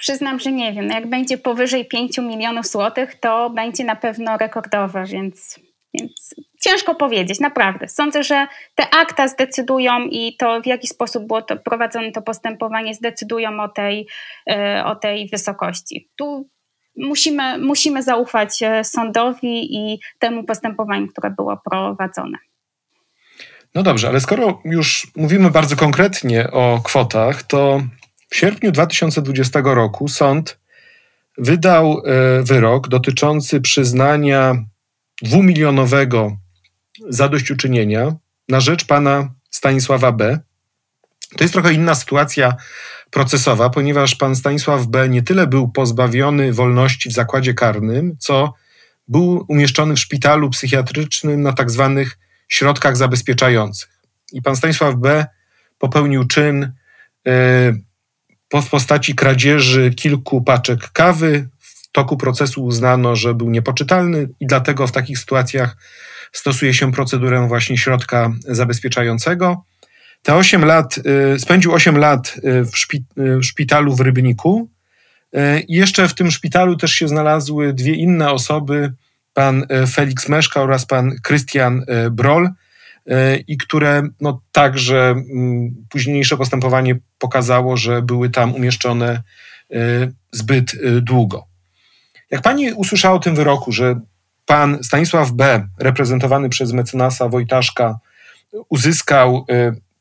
Przyznam, 0.00 0.40
że 0.40 0.52
nie 0.52 0.72
wiem. 0.72 0.88
Jak 0.88 1.06
będzie 1.06 1.38
powyżej 1.38 1.86
5 1.86 2.18
milionów 2.18 2.66
złotych, 2.66 3.14
to 3.14 3.50
będzie 3.50 3.84
na 3.84 3.96
pewno 3.96 4.36
rekordowe, 4.36 5.04
więc, 5.04 5.60
więc 5.94 6.34
ciężko 6.60 6.94
powiedzieć, 6.94 7.40
naprawdę. 7.40 7.88
Sądzę, 7.88 8.22
że 8.22 8.46
te 8.74 8.90
akta 8.90 9.28
zdecydują 9.28 10.00
i 10.00 10.36
to, 10.36 10.60
w 10.60 10.66
jaki 10.66 10.88
sposób 10.88 11.26
było 11.26 11.42
to 11.42 11.56
prowadzone 11.56 12.12
to 12.12 12.22
postępowanie, 12.22 12.94
zdecydują 12.94 13.60
o 13.60 13.68
tej, 13.68 14.06
e, 14.50 14.84
o 14.84 14.96
tej 14.96 15.28
wysokości. 15.28 16.08
Tu 16.16 16.48
musimy, 16.96 17.58
musimy 17.58 18.02
zaufać 18.02 18.58
sądowi 18.82 19.76
i 19.76 20.00
temu 20.18 20.44
postępowaniu, 20.44 21.08
które 21.08 21.30
było 21.30 21.60
prowadzone. 21.70 22.38
No 23.74 23.82
dobrze, 23.82 24.08
ale 24.08 24.20
skoro 24.20 24.62
już 24.64 25.06
mówimy 25.16 25.50
bardzo 25.50 25.76
konkretnie 25.76 26.50
o 26.50 26.80
kwotach, 26.84 27.42
to 27.42 27.80
w 28.30 28.36
sierpniu 28.36 28.72
2020 28.72 29.60
roku 29.64 30.08
sąd 30.08 30.58
wydał 31.38 32.02
e, 32.04 32.42
wyrok 32.42 32.88
dotyczący 32.88 33.60
przyznania 33.60 34.64
dwumilionowego 35.22 36.36
zadośćuczynienia 37.08 38.14
na 38.48 38.60
rzecz 38.60 38.84
pana 38.84 39.34
Stanisława 39.50 40.12
B. 40.12 40.38
To 41.36 41.44
jest 41.44 41.54
trochę 41.54 41.72
inna 41.72 41.94
sytuacja 41.94 42.56
procesowa, 43.10 43.70
ponieważ 43.70 44.14
pan 44.14 44.36
Stanisław 44.36 44.86
B. 44.86 45.08
nie 45.08 45.22
tyle 45.22 45.46
był 45.46 45.68
pozbawiony 45.68 46.52
wolności 46.52 47.08
w 47.08 47.12
zakładzie 47.12 47.54
karnym, 47.54 48.16
co 48.18 48.54
był 49.08 49.44
umieszczony 49.48 49.94
w 49.94 50.00
szpitalu 50.00 50.50
psychiatrycznym 50.50 51.42
na 51.42 51.52
tak 51.52 51.70
zwanych 51.70 52.18
środkach 52.48 52.96
zabezpieczających. 52.96 53.90
I 54.32 54.42
pan 54.42 54.56
Stanisław 54.56 54.94
B. 54.94 55.26
popełnił 55.78 56.26
czyn 56.26 56.72
yy, 58.54 58.62
w 58.62 58.68
postaci 58.68 59.14
kradzieży 59.14 59.90
kilku 59.94 60.42
paczek 60.42 60.90
kawy. 60.92 61.48
W 61.58 61.92
toku 61.92 62.16
procesu 62.16 62.64
uznano, 62.64 63.16
że 63.16 63.34
był 63.34 63.50
niepoczytalny 63.50 64.28
i 64.40 64.46
dlatego 64.46 64.86
w 64.86 64.92
takich 64.92 65.18
sytuacjach 65.18 65.76
stosuje 66.32 66.74
się 66.74 66.92
procedurę 66.92 67.48
właśnie 67.48 67.78
środka 67.78 68.32
zabezpieczającego. 68.48 69.64
Te 70.22 70.34
8 70.34 70.64
lat, 70.64 70.96
yy, 71.32 71.38
spędził 71.38 71.72
8 71.72 71.98
lat 71.98 72.36
yy, 72.42 72.64
w, 72.64 72.78
szpi, 72.78 73.04
w 73.16 73.44
szpitalu 73.44 73.96
w 73.96 74.00
Rybniku. 74.00 74.70
I 75.68 75.74
jeszcze 75.74 76.08
w 76.08 76.14
tym 76.14 76.30
szpitalu 76.30 76.76
też 76.76 76.92
się 76.92 77.08
znalazły 77.08 77.72
dwie 77.74 77.94
inne 77.94 78.30
osoby, 78.30 78.92
pan 79.34 79.66
Felix 79.92 80.28
Meszka 80.28 80.62
oraz 80.62 80.86
pan 80.86 81.12
Krystian 81.22 81.84
Brol 82.10 82.50
i 83.48 83.56
które 83.56 84.02
no, 84.20 84.40
także 84.52 85.10
mm, 85.10 85.86
późniejsze 85.88 86.36
postępowanie 86.36 86.96
pokazało, 87.18 87.76
że 87.76 88.02
były 88.02 88.30
tam 88.30 88.54
umieszczone 88.54 89.22
zbyt 90.32 90.72
długo. 91.00 91.46
Jak 92.30 92.42
pani 92.42 92.72
usłyszała 92.72 93.14
o 93.14 93.18
tym 93.18 93.34
wyroku, 93.34 93.72
że 93.72 94.00
pan 94.46 94.84
Stanisław 94.84 95.32
B., 95.32 95.68
reprezentowany 95.78 96.48
przez 96.48 96.72
mecenasa 96.72 97.28
Wojtaszka, 97.28 97.98
uzyskał 98.68 99.46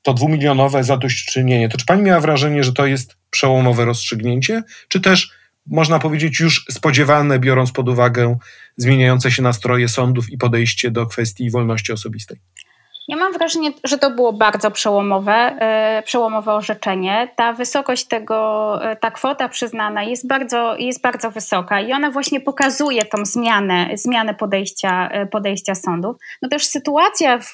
to 0.01 0.13
dwumilionowe 0.13 0.83
zadośćuczynienie, 0.83 1.69
to 1.69 1.77
czy 1.77 1.85
pani 1.85 2.03
miała 2.03 2.19
wrażenie, 2.19 2.63
że 2.63 2.73
to 2.73 2.85
jest 2.85 3.17
przełomowe 3.29 3.85
rozstrzygnięcie, 3.85 4.63
czy 4.88 5.01
też 5.01 5.31
można 5.67 5.99
powiedzieć, 5.99 6.39
już 6.39 6.65
spodziewane, 6.71 7.39
biorąc 7.39 7.71
pod 7.71 7.89
uwagę 7.89 8.38
zmieniające 8.77 9.31
się 9.31 9.41
nastroje 9.41 9.89
sądów 9.89 10.29
i 10.29 10.38
podejście 10.38 10.91
do 10.91 11.05
kwestii 11.05 11.51
wolności 11.51 11.93
osobistej. 11.93 12.39
Mam 13.19 13.34
wrażenie, 13.34 13.71
że 13.84 13.97
to 13.97 14.12
było 14.12 14.34
bardzo 14.34 14.71
przełomowe, 14.71 15.34
e, 15.34 16.03
przełomowe 16.05 16.53
orzeczenie. 16.53 17.27
Ta 17.36 17.53
wysokość 17.53 18.05
tego, 18.05 18.79
e, 18.91 18.95
ta 18.95 19.12
kwota 19.12 19.49
przyznana 19.49 20.03
jest 20.03 20.27
bardzo, 20.27 20.75
jest 20.75 21.01
bardzo 21.01 21.32
wysoka 21.32 21.82
i 21.82 21.93
ona 21.93 22.12
właśnie 22.12 22.41
pokazuje 22.41 23.05
tą 23.05 23.25
zmianę, 23.25 23.89
zmianę 23.93 24.34
podejścia, 24.34 25.10
e, 25.12 25.25
podejścia 25.25 25.75
sądów. 25.75 26.17
No 26.41 26.49
też 26.49 26.65
sytuacja, 26.65 27.38
w 27.39 27.53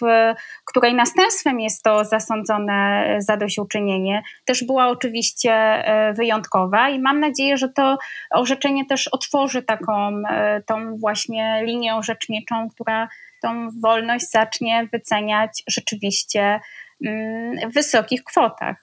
której 0.66 0.94
następstwem 0.94 1.60
jest 1.60 1.84
to 1.84 2.06
zasądzone 2.06 3.06
zadośćuczynienie, 3.20 4.24
też 4.46 4.64
była 4.64 4.88
oczywiście 4.88 5.84
wyjątkowa 6.14 6.90
i 6.90 7.00
mam 7.00 7.20
nadzieję, 7.20 7.58
że 7.58 7.70
to 7.70 7.98
orzeczenie 8.32 8.86
też 8.86 9.08
otworzy 9.08 9.64
taką 9.64 10.22
tą 10.66 10.98
właśnie 10.98 11.62
linię 11.64 11.96
orzeczniczą, 11.96 12.70
która 12.70 13.08
tą 13.46 13.70
wolność 13.82 14.32
zacznie 14.32 14.88
wyceniać 14.92 15.64
rzeczywiście 15.68 16.60
mm, 17.06 17.72
w 17.72 17.74
wysokich 17.74 18.24
kwotach. 18.24 18.76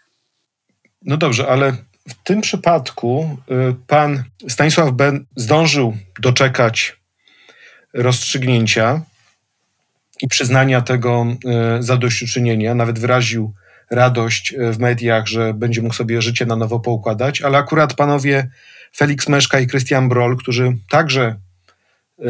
No 1.03 1.17
dobrze, 1.17 1.49
ale 1.49 1.73
w 2.09 2.15
tym 2.25 2.41
przypadku 2.41 3.37
y, 3.71 3.75
pan 3.87 4.25
Stanisław 4.49 4.91
Ben 4.91 5.27
zdążył 5.37 5.97
doczekać 6.21 6.97
rozstrzygnięcia 7.95 9.01
i 10.23 10.29
przyznania 10.29 10.81
tego 10.81 11.27
y, 11.79 11.83
zadośćuczynienia, 11.83 12.75
nawet 12.75 12.99
wyraził 12.99 13.55
radość 13.91 14.53
y, 14.53 14.73
w 14.73 14.79
mediach, 14.79 15.27
że 15.27 15.55
będzie 15.55 15.83
mógł 15.83 15.95
sobie 15.95 16.23
życie 16.23 16.47
na 16.47 16.57
nowo 16.57 16.81
poukładać, 16.81 17.43
ale 17.43 17.59
akurat 17.59 17.95
panowie 17.95 18.49
Felix 18.97 19.29
Meszka 19.29 19.61
i 19.61 19.67
Christian 19.67 20.09
Broll, 20.09 20.37
którzy 20.37 20.73
także 20.91 21.37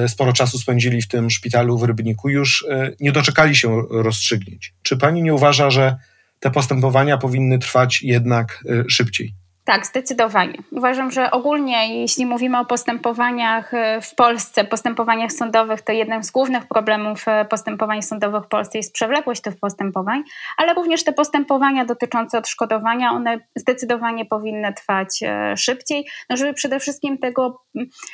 sporo 0.08 0.32
czasu 0.32 0.58
spędzili 0.58 1.02
w 1.02 1.08
tym 1.08 1.30
szpitalu 1.30 1.78
w 1.78 1.82
Rybniku, 1.82 2.28
już 2.28 2.66
e, 2.70 2.90
nie 3.00 3.12
doczekali 3.12 3.56
się 3.56 3.82
rozstrzygnięć. 3.90 4.74
Czy 4.82 4.96
pani 4.96 5.22
nie 5.22 5.34
uważa, 5.34 5.70
że 5.70 5.96
te 6.40 6.50
postępowania 6.50 7.18
powinny 7.18 7.58
trwać 7.58 8.02
jednak 8.02 8.64
e, 8.68 8.84
szybciej? 8.88 9.34
Tak, 9.64 9.86
zdecydowanie. 9.86 10.58
Uważam, 10.72 11.10
że 11.10 11.30
ogólnie, 11.30 12.00
jeśli 12.00 12.26
mówimy 12.26 12.58
o 12.58 12.64
postępowaniach 12.64 13.74
e, 13.74 14.00
w 14.00 14.14
Polsce, 14.14 14.64
postępowaniach 14.64 15.32
sądowych, 15.32 15.82
to 15.82 15.92
jednym 15.92 16.22
z 16.22 16.30
głównych 16.30 16.66
problemów 16.66 17.28
e, 17.28 17.44
postępowań 17.44 18.02
sądowych 18.02 18.44
w 18.44 18.48
Polsce 18.48 18.78
jest 18.78 18.92
przewlekłość 18.94 19.42
tych 19.42 19.60
postępowań, 19.60 20.22
ale 20.56 20.74
również 20.74 21.04
te 21.04 21.12
postępowania 21.12 21.84
dotyczące 21.84 22.38
odszkodowania, 22.38 23.10
one 23.10 23.38
zdecydowanie 23.56 24.24
powinny 24.24 24.72
trwać 24.72 25.22
e, 25.22 25.56
szybciej, 25.56 26.06
no 26.30 26.36
żeby 26.36 26.54
przede 26.54 26.80
wszystkim 26.80 27.18
tego, 27.18 27.62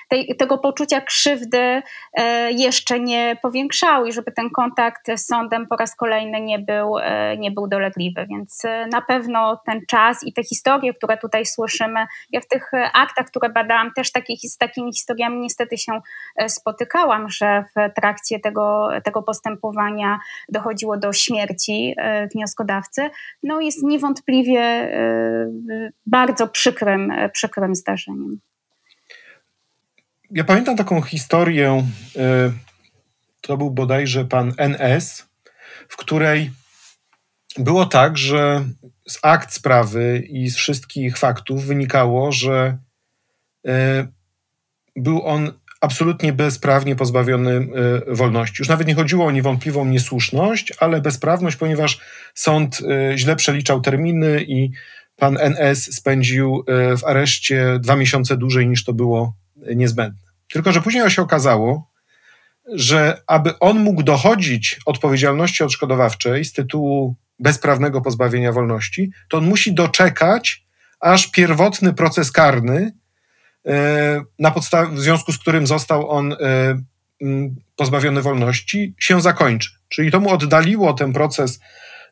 tej, 0.08 0.36
tego 0.36 0.58
poczucia 0.58 1.00
krzywdy 1.00 1.82
jeszcze 2.50 3.00
nie 3.00 3.36
powiększały 3.42 4.08
i 4.08 4.12
żeby 4.12 4.32
ten 4.32 4.50
kontakt 4.50 5.06
z 5.16 5.26
sądem 5.26 5.66
po 5.66 5.76
raz 5.76 5.96
kolejny 5.96 6.40
nie 6.40 6.58
był, 6.58 6.94
nie 7.38 7.50
był 7.50 7.68
dolegliwy. 7.68 8.26
Więc 8.30 8.62
na 8.92 9.02
pewno 9.02 9.60
ten 9.66 9.80
czas 9.88 10.24
i 10.24 10.32
te 10.32 10.44
historie, 10.44 10.94
które 10.94 11.16
tutaj 11.16 11.37
tutaj 11.38 11.46
słyszymy. 11.46 12.06
Ja 12.30 12.40
w 12.40 12.46
tych 12.46 12.74
e, 12.74 12.92
aktach, 12.92 13.26
które 13.26 13.50
badałam, 13.50 13.92
też 13.92 14.12
takich, 14.12 14.40
z 14.42 14.56
takimi 14.56 14.92
historiami 14.92 15.40
niestety 15.40 15.78
się 15.78 16.00
e, 16.36 16.48
spotykałam, 16.48 17.30
że 17.30 17.64
w 17.76 17.94
trakcie 17.94 18.40
tego, 18.40 18.88
tego 19.04 19.22
postępowania 19.22 20.18
dochodziło 20.48 20.96
do 20.96 21.12
śmierci 21.12 21.94
e, 21.96 22.28
wnioskodawcy. 22.28 23.10
No 23.42 23.60
jest 23.60 23.82
niewątpliwie 23.82 24.58
bardzo 26.06 26.48
przykrym, 26.48 27.12
przykrym 27.32 27.74
zdarzeniem. 27.74 28.40
Ja 30.30 30.44
pamiętam 30.44 30.76
taką 30.76 31.02
historię, 31.02 31.82
to 33.40 33.56
był 33.56 33.70
bodajże 33.70 34.24
pan 34.24 34.52
NS, 34.58 35.28
w 35.88 35.96
której 35.96 36.50
było 37.58 37.86
tak, 37.86 38.18
że 38.18 38.64
z 39.08 39.18
akt 39.22 39.52
sprawy 39.52 40.22
i 40.28 40.50
z 40.50 40.56
wszystkich 40.56 41.18
faktów 41.18 41.64
wynikało, 41.64 42.32
że 42.32 42.78
e, 43.66 44.06
był 44.96 45.26
on 45.26 45.52
absolutnie 45.80 46.32
bezprawnie 46.32 46.96
pozbawiony 46.96 47.52
e, 48.08 48.14
wolności. 48.14 48.56
Już 48.58 48.68
nawet 48.68 48.88
nie 48.88 48.94
chodziło 48.94 49.26
o 49.26 49.30
niewątpliwą 49.30 49.84
niesłuszność, 49.84 50.72
ale 50.80 51.00
bezprawność, 51.00 51.56
ponieważ 51.56 52.00
sąd 52.34 52.80
e, 52.80 53.18
źle 53.18 53.36
przeliczał 53.36 53.80
terminy 53.80 54.44
i 54.48 54.70
pan 55.16 55.38
NS 55.40 55.94
spędził 55.94 56.64
w 56.98 57.04
areszcie 57.04 57.78
dwa 57.80 57.96
miesiące 57.96 58.36
dłużej 58.36 58.68
niż 58.68 58.84
to 58.84 58.92
było 58.92 59.34
niezbędne. 59.56 60.20
Tylko, 60.52 60.72
że 60.72 60.80
później 60.80 61.10
się 61.10 61.22
okazało, 61.22 61.90
że 62.72 63.22
aby 63.26 63.58
on 63.58 63.78
mógł 63.78 64.02
dochodzić 64.02 64.80
odpowiedzialności 64.86 65.64
odszkodowawczej 65.64 66.44
z 66.44 66.52
tytułu 66.52 67.16
bezprawnego 67.38 68.00
pozbawienia 68.00 68.52
wolności, 68.52 69.10
to 69.28 69.38
on 69.38 69.44
musi 69.44 69.74
doczekać, 69.74 70.64
aż 71.00 71.30
pierwotny 71.30 71.92
proces 71.92 72.32
karny, 72.32 72.92
e, 73.66 74.20
na 74.38 74.50
podstawie, 74.50 74.96
w 74.96 75.00
związku 75.00 75.32
z 75.32 75.38
którym 75.38 75.66
został 75.66 76.10
on 76.10 76.32
e, 76.32 76.36
pozbawiony 77.76 78.22
wolności, 78.22 78.94
się 78.98 79.20
zakończy. 79.20 79.70
Czyli 79.88 80.10
to 80.10 80.20
mu 80.20 80.30
oddaliło 80.30 80.92
ten 80.92 81.12
proces 81.12 81.60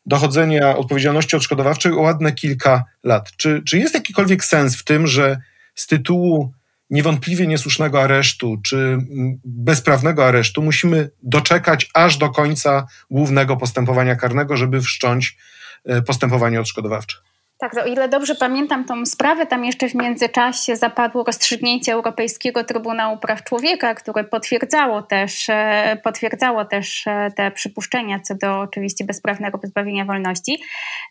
dochodzenia 0.06 0.76
odpowiedzialności 0.76 1.36
odszkodowawczej 1.36 1.92
o 1.92 2.00
ładne 2.00 2.32
kilka 2.32 2.84
lat. 3.04 3.30
Czy, 3.36 3.62
czy 3.66 3.78
jest 3.78 3.94
jakikolwiek 3.94 4.44
sens 4.44 4.76
w 4.76 4.84
tym, 4.84 5.06
że 5.06 5.38
z 5.74 5.86
tytułu 5.86 6.52
niewątpliwie 6.90 7.46
niesłusznego 7.46 8.02
aresztu 8.02 8.56
czy 8.64 8.76
mm, 8.76 9.40
bezprawnego 9.44 10.26
aresztu 10.26 10.62
musimy 10.62 11.10
doczekać 11.22 11.90
aż 11.94 12.16
do 12.16 12.30
końca 12.30 12.86
głównego 13.10 13.56
postępowania 13.56 14.16
karnego, 14.16 14.56
żeby 14.56 14.80
wszcząć 14.80 15.36
e, 15.84 16.02
postępowanie 16.02 16.60
odszkodowawcze. 16.60 17.16
Tak, 17.58 17.76
o 17.76 17.86
ile 17.86 18.08
dobrze 18.08 18.34
pamiętam 18.34 18.84
tą 18.84 19.06
sprawę, 19.06 19.46
tam 19.46 19.64
jeszcze 19.64 19.88
w 19.88 19.94
międzyczasie 19.94 20.76
zapadło 20.76 21.24
rozstrzygnięcie 21.24 21.92
Europejskiego 21.92 22.64
Trybunału 22.64 23.18
Praw 23.18 23.44
Człowieka, 23.44 23.94
które 23.94 24.24
potwierdzało 24.24 25.02
też, 25.02 25.48
e, 25.48 25.96
potwierdzało 26.04 26.64
też 26.64 27.06
e, 27.06 27.30
te 27.36 27.50
przypuszczenia 27.50 28.20
co 28.20 28.34
do 28.34 28.60
oczywiście 28.60 29.04
bezprawnego 29.04 29.58
pozbawienia 29.58 30.04
wolności. 30.04 30.62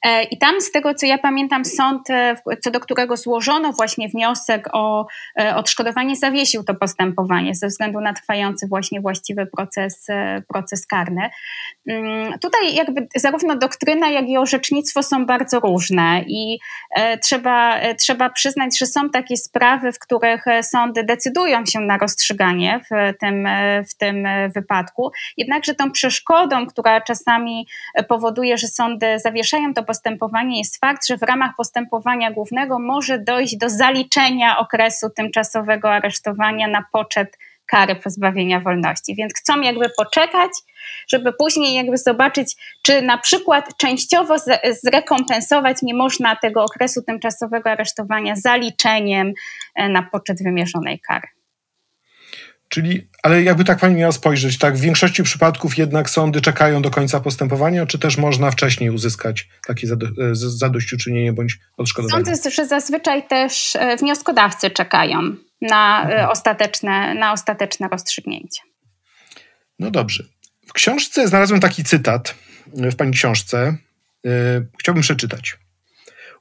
E, 0.04 0.24
I 0.24 0.38
tam 0.38 0.62
z 0.62 0.72
tego, 0.72 0.94
co 0.94 1.06
ja 1.06 1.18
pamiętam, 1.18 1.66
sąd, 1.66 2.08
co 2.62 2.72
do 2.72 2.80
którego 2.80 3.18
złożono 3.18 3.72
właśnie 3.74 4.10
wniosek 4.10 4.70
o 4.74 5.08
odszkodowanie, 5.56 6.16
zawiesił 6.16 6.64
to 6.64 6.76
postępowanie 6.76 7.56
ze 7.56 7.68
względu 7.68 8.02
na 8.02 8.14
trwający 8.14 8.68
właśnie 8.68 9.02
właściwy 9.02 9.46
proces, 9.46 10.08
proces 10.54 10.88
karny. 10.88 11.30
Mm, 11.90 12.40
tutaj 12.40 12.76
jakby 12.76 13.08
zarówno 13.16 13.56
doktryna, 13.56 14.10
jak 14.10 14.28
i 14.28 14.38
orzecznictwo 14.38 15.04
są 15.04 15.26
bardzo 15.26 15.60
różne 15.60 16.24
i 16.28 16.60
e, 16.96 17.18
trzeba, 17.18 17.76
e, 17.76 17.96
trzeba 17.96 18.30
przyznać, 18.30 18.80
że 18.80 18.86
są 18.86 19.10
takie 19.10 19.38
sprawy, 19.38 19.92
w 19.92 20.00
których 20.00 20.48
e, 20.48 20.64
sądy 20.64 21.04
decydują 21.04 21.66
się 21.66 21.80
na 21.80 21.98
rozstrzyganie 21.98 22.82
w 22.92 23.18
tym, 23.20 23.48
w 23.90 23.98
tym 23.98 24.28
wypadku. 24.56 25.12
Jednakże 25.38 25.76
tą 25.76 25.92
przeszkodą, 25.92 26.68
która 26.68 27.02
czasami 27.02 27.68
powoduje, 28.10 28.58
że 28.58 28.68
sądy 28.68 29.20
zawieszają 29.20 29.74
to 29.74 29.84
postępowanie, 29.84 30.58
jest 30.58 30.80
fakt, 30.80 31.08
że 31.08 31.18
w 31.18 31.22
ramach 31.22 31.52
postępowania 31.58 32.32
głównego 32.32 32.80
może 32.80 33.20
dojść 33.20 33.58
do 33.58 33.70
zaliczenia 33.70 34.58
okresu 34.58 35.10
tymczasowego 35.10 35.92
aresztowania 35.92 36.68
na 36.68 36.86
poczet 36.92 37.38
kary 37.66 37.96
pozbawienia 37.96 38.60
wolności. 38.60 39.16
Więc 39.16 39.34
chcą 39.34 39.62
jakby 39.62 39.86
poczekać, 39.98 40.52
żeby 41.08 41.34
później 41.34 41.76
jakby 41.76 41.98
zobaczyć, 41.98 42.56
czy 42.82 43.02
na 43.02 43.18
przykład 43.18 43.78
częściowo 43.78 44.36
zrekompensować 44.84 45.78
nie 45.82 45.94
można 45.94 46.36
tego 46.36 46.64
okresu 46.64 47.02
tymczasowego 47.02 47.72
aresztowania 47.72 48.36
zaliczeniem 48.36 49.34
e, 49.76 49.90
na 49.90 50.04
poczet 50.04 50.44
wymierzonej 50.44 51.00
kary. 51.00 51.28
Czyli, 52.70 53.08
ale 53.24 53.44
jakby 53.44 53.64
tak 53.64 53.80
pani 53.80 53.96
miała 53.96 54.12
spojrzeć, 54.12 54.58
tak, 54.58 54.78
w 54.78 54.82
większości 54.82 55.24
przypadków 55.24 55.78
jednak 55.78 56.10
sądy 56.10 56.42
czekają 56.42 56.82
do 56.82 56.90
końca 56.90 57.20
postępowania, 57.20 57.86
czy 57.86 58.00
też 58.00 58.18
można 58.18 58.52
wcześniej 58.52 58.90
uzyskać 58.90 59.50
takie 59.68 59.88
zado, 59.88 60.06
e, 60.06 60.36
zadośćuczynienie 60.36 61.34
bądź 61.34 61.60
odszkodowanie? 61.78 62.26
Sądzę, 62.26 62.52
że 62.52 62.68
zazwyczaj 62.68 63.28
też 63.28 63.76
e, 63.76 63.98
wnioskodawcy 63.98 64.70
czekają 64.70 65.36
na, 65.62 66.04
mhm. 66.04 66.30
ostateczne, 66.30 67.16
na 67.16 67.32
ostateczne 67.32 67.88
rozstrzygnięcie. 67.88 68.62
No 69.80 69.92
dobrze. 69.92 70.24
W 70.68 70.74
książce 70.74 71.28
znalazłem 71.28 71.60
taki 71.60 71.84
cytat 71.84 72.36
w 72.68 72.96
pani 72.96 73.12
książce. 73.12 73.78
Chciałbym 74.80 75.02
przeczytać. 75.04 75.58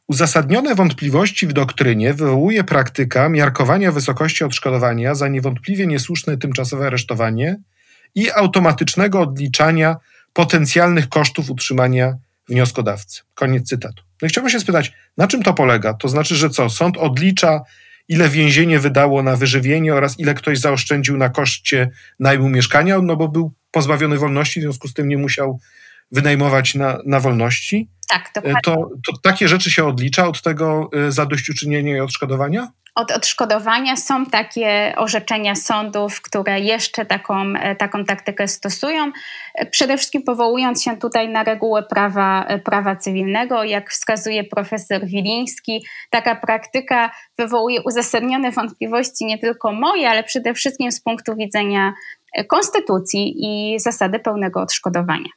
Uzasadnione 0.07 0.75
wątpliwości 0.75 1.47
w 1.47 1.53
doktrynie 1.53 2.15
wywołuje 2.15 2.65
praktyka 2.65 3.29
miarkowania 3.29 3.93
wysokości 3.93 4.45
odszkodowania 4.45 5.15
za 5.15 5.29
niewątpliwie 5.29 5.87
niesłuszne 5.87 6.37
tymczasowe 6.37 6.87
aresztowanie 6.87 7.57
i 8.15 8.31
automatycznego 8.31 9.21
odliczania 9.21 9.97
potencjalnych 10.33 11.09
kosztów 11.09 11.51
utrzymania 11.51 12.15
wnioskodawcy. 12.49 13.23
Koniec 13.35 13.69
cytatu. 13.69 14.03
No 14.23 14.27
i 14.27 14.29
chciałbym 14.29 14.51
się 14.51 14.61
spytać, 14.61 14.93
na 15.17 15.27
czym 15.27 15.43
to 15.43 15.55
polega? 15.55 15.95
To 15.95 16.09
znaczy, 16.09 16.37
że 16.37 16.51
co? 16.51 16.71
Sąd 16.71 16.97
odlicza, 16.97 17.61
ile 18.09 18.29
więzienie 18.29 18.81
wydało 18.81 19.23
na 19.23 19.37
wyżywienie 19.37 19.95
oraz 19.95 20.21
ile 20.21 20.35
ktoś 20.35 20.59
zaoszczędził 20.59 21.17
na 21.17 21.29
koszcie 21.29 21.91
najmu 22.21 22.49
mieszkania, 22.49 22.99
no 23.03 23.17
bo 23.17 23.29
był 23.29 23.53
pozbawiony 23.71 24.19
wolności, 24.19 24.61
w 24.61 24.63
związku 24.63 24.89
z 24.89 24.95
tym 24.95 25.09
nie 25.09 25.19
musiał 25.19 25.61
wynajmować 26.13 26.75
na, 26.75 26.99
na 27.07 27.21
wolności. 27.21 27.91
Tak, 28.09 28.31
dokładnie. 28.35 28.61
To, 28.65 28.75
to 29.07 29.19
takie 29.23 29.49
rzeczy 29.49 29.71
się 29.71 29.85
odlicza 29.85 30.29
od 30.29 30.43
tego 30.43 30.91
y, 31.09 31.13
zadośćuczynienia 31.13 31.97
i 31.97 32.01
odszkodowania? 32.01 32.69
Od 32.95 33.11
odszkodowania 33.11 33.97
są 33.97 34.27
takie 34.27 34.95
orzeczenia 34.97 35.55
sądów, 35.55 36.23
które 36.23 36.61
jeszcze 36.61 37.07
taką, 37.07 37.55
e, 37.55 37.77
taką 37.77 38.05
taktykę 38.05 38.49
stosują, 38.49 39.13
e, 39.55 39.67
przede 39.67 39.97
wszystkim 39.97 40.23
powołując 40.23 40.83
się 40.83 40.97
tutaj 40.97 41.29
na 41.29 41.45
regułę 41.45 41.83
prawa, 41.83 42.45
e, 42.45 42.59
prawa 42.59 42.97
cywilnego. 42.97 43.65
Jak 43.65 43.91
wskazuje 43.91 44.45
profesor 44.45 45.07
Wiliński, 45.07 45.87
taka 46.11 46.37
praktyka 46.37 47.11
wywołuje 47.39 47.83
uzasadnione 47.83 48.51
wątpliwości 48.51 49.25
nie 49.25 49.39
tylko 49.39 49.73
moje, 49.73 50.11
ale 50.11 50.25
przede 50.25 50.55
wszystkim 50.55 50.93
z 50.93 51.03
punktu 51.03 51.37
widzenia 51.37 51.93
konstytucji 52.49 53.35
i 53.37 53.81
zasady 53.81 54.19
pełnego 54.19 54.61
odszkodowania. 54.61 55.29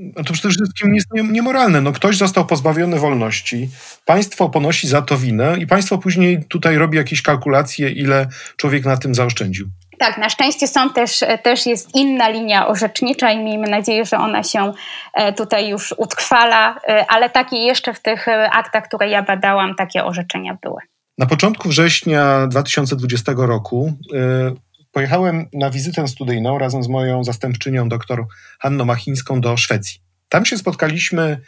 No 0.00 0.24
to 0.24 0.32
przede 0.32 0.54
wszystkim 0.54 0.94
jest 0.94 1.08
niemoralne. 1.12 1.80
No 1.80 1.92
ktoś 1.92 2.16
został 2.16 2.46
pozbawiony 2.46 2.98
wolności, 2.98 3.68
państwo 4.04 4.48
ponosi 4.48 4.88
za 4.88 5.02
to 5.02 5.18
winę 5.18 5.56
i 5.58 5.66
państwo 5.66 5.98
później 5.98 6.44
tutaj 6.44 6.78
robi 6.78 6.96
jakieś 6.96 7.22
kalkulacje, 7.22 7.90
ile 7.90 8.26
człowiek 8.56 8.84
na 8.84 8.96
tym 8.96 9.14
zaoszczędził. 9.14 9.66
Tak, 9.98 10.18
na 10.18 10.28
szczęście 10.28 10.68
są 10.68 10.90
też, 10.90 11.24
też 11.42 11.66
jest 11.66 11.94
inna 11.94 12.28
linia 12.28 12.68
orzecznicza 12.68 13.30
i 13.30 13.44
miejmy 13.44 13.68
nadzieję, 13.68 14.04
że 14.04 14.18
ona 14.18 14.42
się 14.42 14.72
e, 15.14 15.32
tutaj 15.32 15.68
już 15.68 15.94
utrwala, 15.96 16.76
e, 16.88 17.04
ale 17.08 17.30
takie 17.30 17.56
jeszcze 17.56 17.94
w 17.94 18.02
tych 18.02 18.28
e, 18.28 18.50
aktach, 18.50 18.84
które 18.84 19.08
ja 19.08 19.22
badałam, 19.22 19.74
takie 19.74 20.04
orzeczenia 20.04 20.58
były. 20.62 20.80
Na 21.18 21.26
początku 21.26 21.68
września 21.68 22.46
2020 22.46 23.32
roku 23.36 23.92
pojechałem 24.92 25.48
na 25.52 25.70
wizytę 25.70 26.08
studyjną 26.08 26.58
razem 26.58 26.82
z 26.82 26.88
moją 26.88 27.24
zastępczynią, 27.24 27.88
dr 27.88 28.24
Hanną 28.58 28.84
Machińską, 28.84 29.40
do 29.40 29.56
Szwecji. 29.56 30.00
Tam 30.28 30.44
się 30.44 30.58
spotkaliśmy 30.58 31.40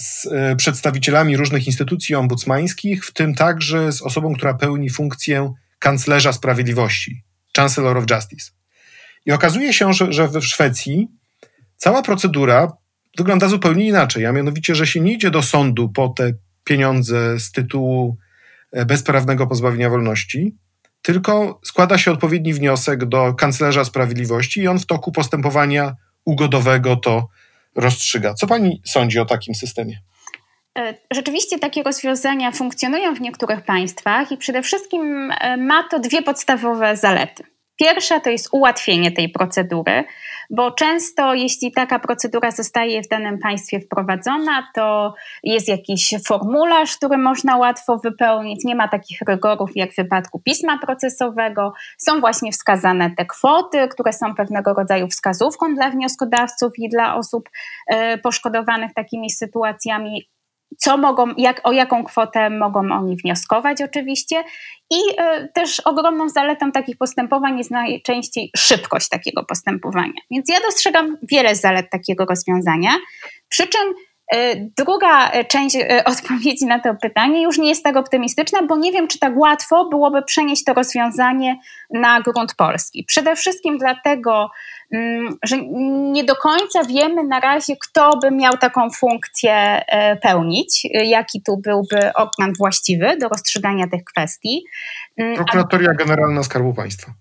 z 0.00 0.26
e, 0.26 0.56
przedstawicielami 0.56 1.36
różnych 1.36 1.66
instytucji 1.66 2.14
ombudsmańskich, 2.14 3.04
w 3.04 3.12
tym 3.12 3.34
także 3.34 3.92
z 3.92 4.02
osobą, 4.02 4.34
która 4.34 4.54
pełni 4.54 4.90
funkcję 4.90 5.52
kanclerza 5.78 6.32
sprawiedliwości, 6.32 7.22
Chancellor 7.56 7.98
of 7.98 8.04
Justice. 8.10 8.50
I 9.26 9.32
okazuje 9.32 9.72
się, 9.72 9.92
że, 9.92 10.12
że 10.12 10.28
w 10.28 10.42
Szwecji 10.42 11.08
cała 11.76 12.02
procedura 12.02 12.72
wygląda 13.18 13.48
zupełnie 13.48 13.86
inaczej, 13.86 14.26
a 14.26 14.32
mianowicie, 14.32 14.74
że 14.74 14.86
się 14.86 15.00
nie 15.00 15.12
idzie 15.12 15.30
do 15.30 15.42
sądu 15.42 15.88
po 15.88 16.08
te 16.08 16.32
pieniądze 16.64 17.40
z 17.40 17.52
tytułu 17.52 18.16
e, 18.72 18.84
bezprawnego 18.84 19.46
pozbawienia 19.46 19.90
wolności, 19.90 20.56
tylko 21.02 21.60
składa 21.64 21.98
się 21.98 22.10
odpowiedni 22.10 22.54
wniosek 22.54 23.04
do 23.04 23.34
kanclerza 23.34 23.84
sprawiedliwości 23.84 24.60
i 24.60 24.68
on 24.68 24.78
w 24.78 24.86
toku 24.86 25.12
postępowania 25.12 25.96
ugodowego 26.24 26.96
to 26.96 27.28
rozstrzyga. 27.76 28.34
Co 28.34 28.46
pani 28.46 28.82
sądzi 28.84 29.18
o 29.18 29.24
takim 29.24 29.54
systemie? 29.54 30.00
E, 30.78 30.94
rzeczywiście 31.10 31.58
takie 31.58 31.82
rozwiązania 31.82 32.52
funkcjonują 32.52 33.14
w 33.14 33.20
niektórych 33.20 33.64
państwach 33.64 34.32
i 34.32 34.36
przede 34.36 34.62
wszystkim 34.62 35.30
e, 35.40 35.56
ma 35.56 35.88
to 35.88 35.98
dwie 35.98 36.22
podstawowe 36.22 36.96
zalety. 36.96 37.44
Pierwsza 37.76 38.20
to 38.20 38.30
jest 38.30 38.48
ułatwienie 38.52 39.12
tej 39.12 39.28
procedury, 39.28 40.04
bo 40.50 40.70
często 40.70 41.34
jeśli 41.34 41.72
taka 41.72 41.98
procedura 41.98 42.50
zostaje 42.50 43.02
w 43.02 43.08
danym 43.08 43.38
państwie 43.38 43.80
wprowadzona, 43.80 44.68
to 44.74 45.14
jest 45.42 45.68
jakiś 45.68 46.14
formularz, 46.26 46.96
który 46.96 47.18
można 47.18 47.56
łatwo 47.56 47.98
wypełnić, 47.98 48.64
nie 48.64 48.74
ma 48.74 48.88
takich 48.88 49.18
rygorów 49.28 49.70
jak 49.74 49.92
w 49.92 49.96
wypadku 49.96 50.40
pisma 50.44 50.78
procesowego, 50.78 51.72
są 51.98 52.20
właśnie 52.20 52.52
wskazane 52.52 53.10
te 53.16 53.26
kwoty, 53.26 53.88
które 53.88 54.12
są 54.12 54.34
pewnego 54.34 54.74
rodzaju 54.74 55.08
wskazówką 55.08 55.74
dla 55.74 55.90
wnioskodawców 55.90 56.72
i 56.78 56.88
dla 56.88 57.14
osób 57.14 57.48
e, 57.86 58.18
poszkodowanych 58.18 58.94
takimi 58.94 59.30
sytuacjami 59.30 60.30
co 60.78 60.96
mogą, 60.96 61.26
jak, 61.36 61.60
o 61.64 61.72
jaką 61.72 62.04
kwotę 62.04 62.50
mogą 62.50 62.80
oni 62.92 63.16
wnioskować 63.16 63.82
oczywiście. 63.82 64.44
I 64.90 64.96
y, 64.96 65.48
też 65.54 65.80
ogromną 65.80 66.28
zaletą 66.28 66.72
takich 66.72 66.96
postępowań 66.98 67.58
jest 67.58 67.70
najczęściej 67.70 68.50
szybkość 68.56 69.08
takiego 69.08 69.44
postępowania. 69.44 70.12
Więc 70.30 70.48
ja 70.48 70.60
dostrzegam 70.60 71.16
wiele 71.22 71.54
zalet 71.54 71.90
takiego 71.90 72.24
rozwiązania, 72.24 72.90
przy 73.48 73.66
czym 73.66 73.94
Druga 74.78 75.30
część 75.48 75.76
y, 75.76 76.04
odpowiedzi 76.12 76.66
na 76.66 76.78
to 76.78 76.94
pytanie 76.94 77.42
już 77.42 77.58
nie 77.58 77.68
jest 77.68 77.84
tak 77.84 77.96
optymistyczna, 77.96 78.62
bo 78.62 78.76
nie 78.76 78.92
wiem, 78.92 79.08
czy 79.08 79.18
tak 79.18 79.32
łatwo 79.36 79.88
byłoby 79.88 80.22
przenieść 80.22 80.64
to 80.64 80.74
rozwiązanie 80.74 81.56
na 81.94 82.20
grunt 82.20 82.54
polski. 82.54 83.04
Przede 83.04 83.36
wszystkim 83.36 83.78
dlatego, 83.78 84.50
Mm, 84.92 85.36
że 85.42 85.56
nie 86.12 86.24
do 86.24 86.36
końca 86.36 86.84
wiemy 86.84 87.24
na 87.24 87.40
razie, 87.40 87.74
kto 87.76 88.18
by 88.22 88.30
miał 88.30 88.56
taką 88.56 88.90
funkcję 88.90 89.52
e, 89.52 90.16
pełnić, 90.16 90.86
jaki 91.04 91.42
tu 91.42 91.56
byłby 91.56 92.12
organ 92.14 92.52
właściwy 92.58 93.16
do 93.16 93.28
rozstrzygania 93.28 93.88
tych 93.88 94.04
kwestii. 94.04 94.64
Mm, 95.16 95.36
Prokuratoria 95.36 95.94
Generalna 95.94 96.42
Skarbu 96.42 96.74
Państwa. 96.74 97.12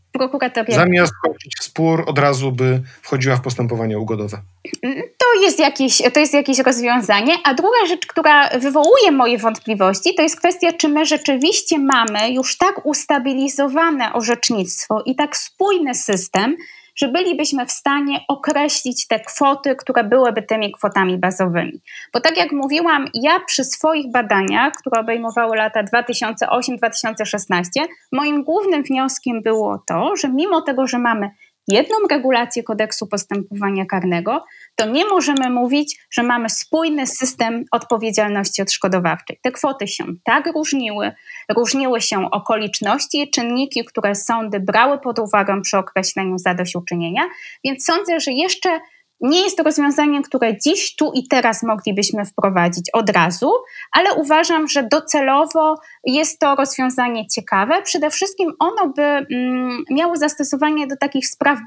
Zamiast 0.75 1.13
kończyć 1.23 1.53
spór, 1.61 2.03
od 2.07 2.19
razu 2.19 2.51
by 2.51 2.81
wchodziła 3.01 3.35
w 3.35 3.41
postępowanie 3.41 3.99
ugodowe. 3.99 4.41
Mm, 4.83 5.01
to 5.17 5.41
jest, 5.41 5.59
jakieś, 5.59 6.01
to 6.13 6.19
jest 6.19 6.33
jakieś 6.33 6.59
rozwiązanie. 6.59 7.33
A 7.43 7.53
druga 7.53 7.85
rzecz, 7.87 8.07
która 8.07 8.49
wywołuje 8.49 9.11
moje 9.11 9.37
wątpliwości, 9.37 10.15
to 10.15 10.21
jest 10.21 10.39
kwestia, 10.39 10.73
czy 10.73 10.87
my 10.87 11.05
rzeczywiście 11.05 11.79
mamy 11.79 12.31
już 12.31 12.57
tak 12.57 12.85
ustabilizowane 12.85 14.13
orzecznictwo 14.13 15.03
i 15.05 15.15
tak 15.15 15.37
spójny 15.37 15.95
system, 15.95 16.55
że 16.99 17.07
bylibyśmy 17.07 17.65
w 17.65 17.71
stanie 17.71 18.19
określić 18.27 19.07
te 19.07 19.19
kwoty, 19.19 19.75
które 19.75 20.03
byłyby 20.03 20.41
tymi 20.41 20.71
kwotami 20.71 21.17
bazowymi. 21.17 21.81
Bo 22.13 22.21
tak 22.21 22.38
jak 22.38 22.51
mówiłam, 22.51 23.05
ja 23.13 23.39
przy 23.47 23.63
swoich 23.63 24.12
badaniach, 24.12 24.73
które 24.73 25.01
obejmowały 25.01 25.57
lata 25.57 25.83
2008-2016, 25.83 27.63
moim 28.12 28.43
głównym 28.43 28.83
wnioskiem 28.83 29.41
było 29.41 29.83
to, 29.88 30.15
że 30.15 30.29
mimo 30.29 30.62
tego, 30.62 30.88
że 30.88 30.99
mamy 30.99 31.29
jedną 31.71 31.95
regulację 32.12 32.63
kodeksu 32.63 33.08
postępowania 33.08 33.86
karnego, 33.86 34.45
to 34.75 34.86
nie 34.86 35.05
możemy 35.05 35.49
mówić, 35.49 35.99
że 36.12 36.23
mamy 36.23 36.49
spójny 36.49 37.08
system 37.08 37.65
odpowiedzialności 37.71 38.62
odszkodowawczej. 38.62 39.39
Te 39.43 39.51
kwoty 39.51 39.88
się 39.88 40.03
tak 40.23 40.47
różniły, 40.55 41.12
różniły 41.58 42.01
się 42.01 42.32
okoliczności 42.32 43.21
i 43.21 43.32
czynniki, 43.32 43.86
które 43.86 44.15
sądy 44.15 44.60
brały 44.60 44.99
pod 44.99 45.19
uwagę 45.19 45.62
przy 45.62 45.77
określeniu 45.77 46.38
zadośćuczynienia, 46.38 47.21
więc 47.63 47.86
sądzę, 47.86 48.19
że 48.19 48.32
jeszcze 48.32 48.79
nie 49.21 49.41
jest 49.41 49.58
to 49.58 49.63
rozwiązanie, 49.63 50.21
które 50.21 50.58
dziś, 50.58 50.95
tu 50.95 51.12
i 51.15 51.27
teraz 51.27 51.63
moglibyśmy 51.63 52.25
wprowadzić 52.25 52.89
od 52.93 53.10
razu, 53.10 53.51
ale 53.91 54.13
uważam, 54.13 54.67
że 54.67 54.84
docelowo 54.84 55.75
jest 56.03 56.39
to 56.39 56.55
rozwiązanie 56.55 57.27
ciekawe. 57.27 57.82
Przede 57.82 58.10
wszystkim 58.10 58.51
ono 58.60 58.93
by 58.95 59.01
mm, 59.01 59.84
miało 59.91 60.15
zastosowanie 60.15 60.88
do 60.88 60.97
takich 60.97 61.27
spraw 61.27 61.60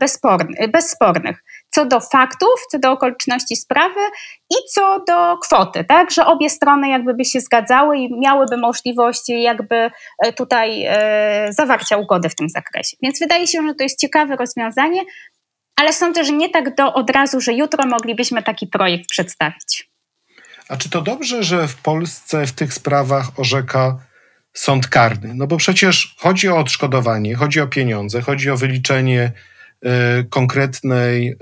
bezspornych, 0.73 1.45
co 1.71 1.87
do 1.87 2.01
faktów, 2.01 2.67
co 2.71 2.79
do 2.79 2.93
okoliczności 2.93 3.57
sprawy 3.57 4.01
i 4.51 4.55
co 4.75 5.05
do 5.09 5.39
kwoty, 5.39 5.85
tak, 5.85 6.11
że 6.11 6.27
obie 6.27 6.51
strony 6.51 6.89
jakby 6.89 7.15
by 7.15 7.25
się 7.25 7.41
zgadzały 7.41 7.99
i 7.99 8.21
miałyby 8.21 8.57
możliwość 8.57 9.29
jakby 9.29 9.91
e, 10.25 10.33
tutaj 10.33 10.85
e, 10.89 11.47
zawarcia 11.51 11.97
ugody 11.97 12.29
w 12.29 12.35
tym 12.35 12.49
zakresie. 12.49 12.97
Więc 13.03 13.19
wydaje 13.19 13.47
się, 13.47 13.63
że 13.69 13.75
to 13.75 13.83
jest 13.83 14.01
ciekawe 14.01 14.37
rozwiązanie 14.37 15.03
ale 15.77 15.93
sądzę, 15.93 16.25
że 16.25 16.33
nie 16.33 16.51
tak 16.51 16.75
do 16.75 16.95
od 16.95 17.11
razu, 17.11 17.41
że 17.41 17.53
jutro 17.55 17.87
moglibyśmy 17.87 18.43
taki 18.43 18.67
projekt 18.67 19.09
przedstawić. 19.09 19.91
A 20.69 20.77
czy 20.77 20.91
to 20.91 21.03
dobrze, 21.03 21.43
że 21.43 21.69
w 21.69 21.77
Polsce 21.77 22.47
w 22.47 22.53
tych 22.53 22.75
sprawach 22.75 23.41
orzeka 23.41 23.99
sąd 24.53 24.89
karny? 24.89 25.35
No 25.35 25.47
bo 25.47 25.57
przecież 25.57 26.17
chodzi 26.19 26.49
o 26.49 26.59
odszkodowanie, 26.59 27.35
chodzi 27.35 27.61
o 27.61 27.67
pieniądze, 27.67 28.21
chodzi 28.21 28.51
o 28.51 28.57
wyliczenie 28.57 29.33
y, 29.85 30.25
konkretnej 30.25 31.29
y, 31.29 31.37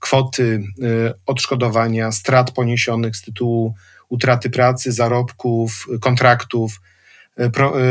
kwoty 0.00 0.42
y, 0.42 1.12
odszkodowania, 1.26 2.12
strat 2.12 2.50
poniesionych 2.50 3.16
z 3.16 3.22
tytułu 3.22 3.74
utraty 4.08 4.50
pracy, 4.50 4.92
zarobków, 4.92 5.86
kontraktów 6.00 6.80
pro, 7.48 7.80
e, 7.80 7.84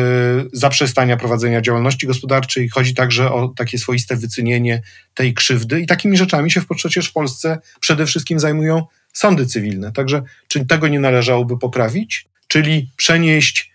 zaprzestania 0.54 1.18
prowadzenia 1.18 1.62
działalności 1.62 2.08
gospodarczej. 2.08 2.70
Chodzi 2.70 2.94
także 2.94 3.32
o 3.32 3.48
takie 3.48 3.78
swoiste 3.78 4.16
wycenienie 4.16 4.82
tej 5.14 5.34
krzywdy 5.34 5.82
i 5.82 5.88
takimi 5.88 6.18
rzeczami 6.18 6.52
się 6.52 6.62
przecież 6.76 7.08
w 7.08 7.14
Polsce 7.14 7.58
przede 7.80 8.06
wszystkim 8.06 8.40
zajmują 8.40 8.84
sądy 9.14 9.46
cywilne. 9.46 9.92
Także 9.92 10.22
czy 10.48 10.66
tego 10.66 10.88
nie 10.88 11.00
należałoby 11.00 11.58
poprawić? 11.58 12.26
Czyli 12.48 12.92
przenieść 12.98 13.72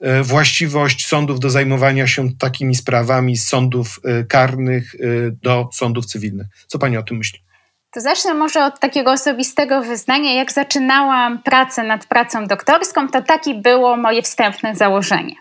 e, 0.00 0.22
właściwość 0.22 1.06
sądów 1.06 1.40
do 1.40 1.50
zajmowania 1.50 2.06
się 2.06 2.36
takimi 2.38 2.74
sprawami 2.74 3.36
z 3.36 3.48
sądów 3.48 4.00
karnych 4.28 4.94
do 5.42 5.68
sądów 5.72 6.06
cywilnych. 6.06 6.46
Co 6.66 6.78
pani 6.78 6.96
o 6.96 7.02
tym 7.02 7.16
myśli? 7.16 7.47
To 7.90 8.00
zacznę 8.00 8.34
może 8.34 8.64
od 8.64 8.80
takiego 8.80 9.12
osobistego 9.12 9.82
wyznania. 9.82 10.34
Jak 10.34 10.52
zaczynałam 10.52 11.42
pracę 11.42 11.82
nad 11.82 12.06
pracą 12.06 12.46
doktorską, 12.46 13.08
to 13.08 13.22
takie 13.22 13.54
było 13.54 13.96
moje 13.96 14.22
wstępne 14.22 14.76
założenie, 14.76 15.34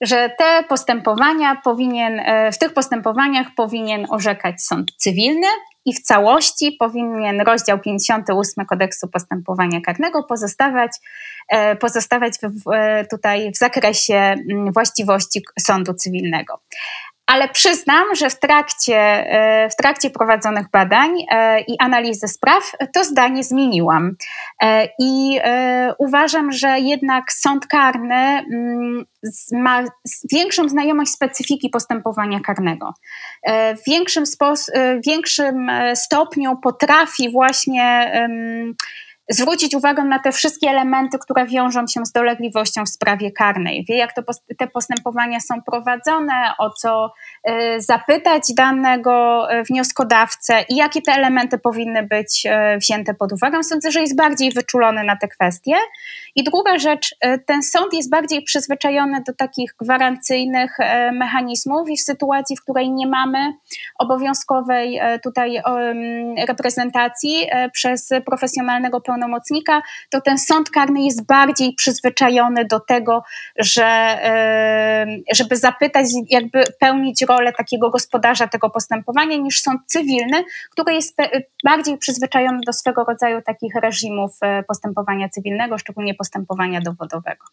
że 0.00 0.30
te 0.38 0.64
postępowania 0.68 1.60
powinien, 1.64 2.20
e, 2.20 2.52
w 2.52 2.58
tych 2.58 2.72
postępowaniach 2.72 3.46
powinien 3.56 4.06
orzekać 4.10 4.62
sąd 4.62 4.92
cywilny 4.96 5.46
i 5.84 5.94
w 5.94 6.00
całości 6.00 6.76
powinien 6.78 7.40
rozdział 7.40 7.78
58 7.78 8.66
kodeksu 8.66 9.08
postępowania 9.08 9.80
karnego 9.80 10.22
pozostawać, 10.22 10.90
e, 11.48 11.76
pozostawać 11.76 12.32
w, 12.42 12.70
tutaj 13.10 13.52
w 13.52 13.56
zakresie 13.56 14.14
mm, 14.14 14.72
właściwości 14.72 15.42
sądu 15.60 15.94
cywilnego 15.94 16.60
ale 17.26 17.48
przyznam, 17.48 18.14
że 18.14 18.30
w 18.30 18.40
trakcie, 18.40 18.96
e, 18.96 19.68
w 19.70 19.76
trakcie 19.76 20.10
prowadzonych 20.10 20.70
badań 20.70 21.10
e, 21.30 21.60
i 21.60 21.78
analizy 21.78 22.28
spraw 22.28 22.72
to 22.94 23.04
zdanie 23.04 23.44
zmieniłam. 23.44 24.16
E, 24.62 24.88
I 24.98 25.40
uważam, 25.98 26.52
że 26.52 26.80
jednak 26.80 27.32
sąd 27.32 27.66
karny 27.66 28.14
mm, 28.14 29.04
ma 29.52 29.84
większą 30.32 30.68
znajomość 30.68 31.10
specyfiki 31.10 31.70
postępowania 31.70 32.40
karnego. 32.40 32.94
W 33.48 33.90
większym, 33.90 34.24
w 34.74 35.06
większym 35.06 35.70
stopniu 35.94 36.56
potrafi 36.62 37.30
właśnie 37.30 38.12
zwrócić 39.30 39.74
uwagę 39.74 40.04
na 40.04 40.18
te 40.18 40.32
wszystkie 40.32 40.70
elementy, 40.70 41.18
które 41.18 41.46
wiążą 41.46 41.86
się 41.86 42.06
z 42.06 42.12
dolegliwością 42.12 42.84
w 42.84 42.88
sprawie 42.88 43.32
karnej. 43.32 43.84
Wie, 43.88 43.96
jak 43.96 44.12
to, 44.12 44.22
te 44.58 44.66
postępowania 44.66 45.40
są 45.40 45.62
prowadzone, 45.62 46.52
o 46.58 46.70
co 46.70 47.12
y, 47.48 47.80
zapytać 47.80 48.42
danego 48.56 49.46
y, 49.52 49.62
wnioskodawcę 49.62 50.64
i 50.68 50.76
jakie 50.76 51.02
te 51.02 51.12
elementy 51.12 51.58
powinny 51.58 52.02
być 52.02 52.46
y, 52.46 52.78
wzięte 52.78 53.14
pod 53.14 53.32
uwagę. 53.32 53.62
Sądzę, 53.62 53.90
że 53.90 54.00
jest 54.00 54.16
bardziej 54.16 54.50
wyczulony 54.50 55.04
na 55.04 55.16
te 55.16 55.28
kwestie. 55.28 55.74
I 56.34 56.44
druga 56.44 56.78
rzecz, 56.78 57.14
ten 57.46 57.62
sąd 57.62 57.94
jest 57.94 58.10
bardziej 58.10 58.42
przyzwyczajony 58.42 59.22
do 59.26 59.34
takich 59.34 59.74
gwarancyjnych 59.80 60.76
mechanizmów 61.12 61.90
i 61.90 61.96
w 61.96 62.00
sytuacji, 62.00 62.56
w 62.56 62.62
której 62.62 62.90
nie 62.90 63.06
mamy 63.06 63.52
obowiązkowej 63.98 65.00
tutaj 65.22 65.62
reprezentacji 66.48 67.46
przez 67.72 68.10
profesjonalnego 68.26 69.00
pełnomocnika, 69.00 69.21
to 70.10 70.20
ten 70.20 70.38
sąd 70.38 70.70
karny 70.70 71.04
jest 71.04 71.26
bardziej 71.26 71.74
przyzwyczajony 71.74 72.64
do 72.64 72.80
tego, 72.80 73.22
że 73.58 74.18
żeby 75.34 75.56
zapytać, 75.56 76.06
jakby 76.30 76.64
pełnić 76.80 77.22
rolę 77.22 77.52
takiego 77.52 77.90
gospodarza 77.90 78.48
tego 78.48 78.70
postępowania 78.70 79.36
niż 79.36 79.60
sąd 79.60 79.80
cywilny, 79.86 80.44
który 80.70 80.94
jest 80.94 81.16
bardziej 81.64 81.98
przyzwyczajony 81.98 82.58
do 82.66 82.72
swego 82.72 83.04
rodzaju 83.04 83.42
takich 83.42 83.74
reżimów 83.74 84.36
e, 84.40 84.62
postępowania 84.62 85.28
cywilnego, 85.28 85.78
szczególnie 85.78 86.14
postępowania 86.14 86.80
dowodowego. 86.80 87.46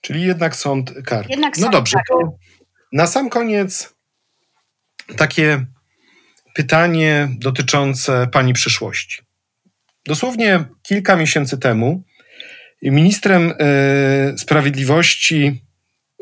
Czyli 0.00 0.22
jednak 0.22 0.56
sąd 0.56 0.92
karny. 1.06 1.26
Jednak 1.30 1.56
no 1.56 1.62
sąd 1.62 1.72
no 1.72 1.78
dobrze, 1.78 1.98
karny. 2.08 2.32
na 2.92 3.06
sam 3.06 3.28
koniec 3.28 3.94
takie 5.16 5.66
pytanie 6.54 7.28
dotyczące 7.38 8.26
Pani 8.32 8.52
przyszłości. 8.52 9.22
Dosłownie 10.06 10.64
kilka 10.82 11.16
miesięcy 11.16 11.58
temu 11.58 12.02
ministrem 12.82 13.52
e, 13.58 14.38
sprawiedliwości 14.38 15.62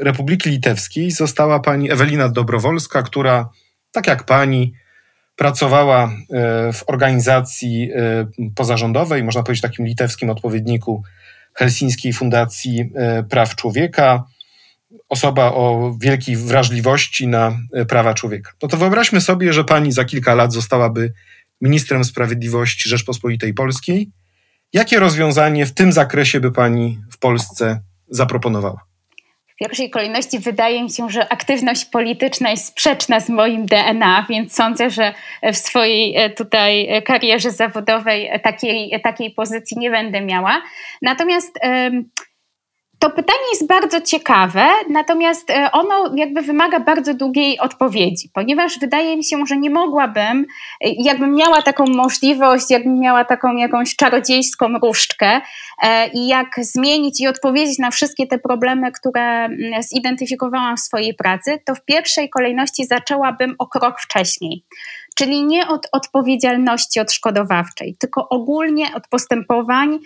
Republiki 0.00 0.50
Litewskiej 0.50 1.10
została 1.10 1.60
pani 1.60 1.92
Ewelina 1.92 2.28
Dobrowolska, 2.28 3.02
która, 3.02 3.48
tak 3.92 4.06
jak 4.06 4.24
pani, 4.24 4.74
pracowała 5.36 6.04
e, 6.04 6.10
w 6.72 6.82
organizacji 6.86 7.90
e, 7.94 8.26
pozarządowej, 8.54 9.24
można 9.24 9.42
powiedzieć 9.42 9.62
takim 9.62 9.86
litewskim 9.86 10.30
odpowiedniku 10.30 11.02
Helsińskiej 11.54 12.12
Fundacji 12.12 12.92
Praw 13.30 13.56
Człowieka, 13.56 14.24
osoba 15.08 15.44
o 15.52 15.94
wielkiej 16.00 16.36
wrażliwości 16.36 17.28
na 17.28 17.58
prawa 17.88 18.14
człowieka. 18.14 18.52
No 18.62 18.68
to 18.68 18.76
wyobraźmy 18.76 19.20
sobie, 19.20 19.52
że 19.52 19.64
pani 19.64 19.92
za 19.92 20.04
kilka 20.04 20.34
lat 20.34 20.52
zostałaby 20.52 21.12
ministrem 21.60 22.04
sprawiedliwości 22.04 22.88
Rzeczpospolitej 22.88 23.54
Polskiej. 23.54 24.10
Jakie 24.72 24.98
rozwiązanie 24.98 25.66
w 25.66 25.74
tym 25.74 25.92
zakresie 25.92 26.40
by 26.40 26.52
pani 26.52 26.98
w 27.12 27.18
Polsce 27.18 27.80
zaproponowała? 28.08 28.80
W 29.46 29.56
pierwszej 29.56 29.90
kolejności 29.90 30.38
wydaje 30.38 30.82
mi 30.82 30.90
się, 30.90 31.10
że 31.10 31.32
aktywność 31.32 31.84
polityczna 31.84 32.50
jest 32.50 32.66
sprzeczna 32.66 33.20
z 33.20 33.28
moim 33.28 33.66
DNA, 33.66 34.26
więc 34.30 34.54
sądzę, 34.54 34.90
że 34.90 35.14
w 35.52 35.56
swojej 35.56 36.16
e, 36.16 36.30
tutaj 36.30 37.02
karierze 37.04 37.50
zawodowej 37.50 38.40
takiej, 38.42 39.00
takiej 39.02 39.30
pozycji 39.30 39.78
nie 39.78 39.90
będę 39.90 40.20
miała. 40.20 40.62
Natomiast. 41.02 41.58
Yy, 41.62 42.04
to 43.04 43.10
pytanie 43.10 43.48
jest 43.52 43.66
bardzo 43.66 44.00
ciekawe, 44.00 44.66
natomiast 44.90 45.50
e, 45.50 45.68
ono 45.72 46.16
jakby 46.16 46.42
wymaga 46.42 46.80
bardzo 46.80 47.14
długiej 47.14 47.58
odpowiedzi, 47.58 48.30
ponieważ 48.34 48.78
wydaje 48.78 49.16
mi 49.16 49.24
się, 49.24 49.46
że 49.46 49.56
nie 49.56 49.70
mogłabym, 49.70 50.46
e, 50.80 50.88
jakbym 50.98 51.34
miała 51.34 51.62
taką 51.62 51.84
możliwość, 51.86 52.70
jakbym 52.70 53.00
miała 53.00 53.24
taką 53.24 53.56
jakąś 53.56 53.96
czarodziejską 53.96 54.78
różdżkę 54.82 55.40
e, 55.82 56.08
i 56.08 56.26
jak 56.26 56.46
zmienić 56.58 57.20
i 57.20 57.26
odpowiedzieć 57.26 57.78
na 57.78 57.90
wszystkie 57.90 58.26
te 58.26 58.38
problemy, 58.38 58.92
które 58.92 59.44
mm, 59.44 59.82
zidentyfikowałam 59.82 60.76
w 60.76 60.80
swojej 60.80 61.14
pracy, 61.14 61.58
to 61.66 61.74
w 61.74 61.84
pierwszej 61.84 62.30
kolejności 62.30 62.86
zaczęłabym 62.86 63.54
o 63.58 63.66
krok 63.66 64.00
wcześniej. 64.00 64.64
czyli 65.16 65.44
nie 65.44 65.68
od 65.68 65.88
odpowiedzialności 65.92 67.00
odszkodowawczej, 67.00 67.96
tylko 68.00 68.28
ogólnie 68.28 68.94
od 68.94 69.08
postępowań 69.08 69.98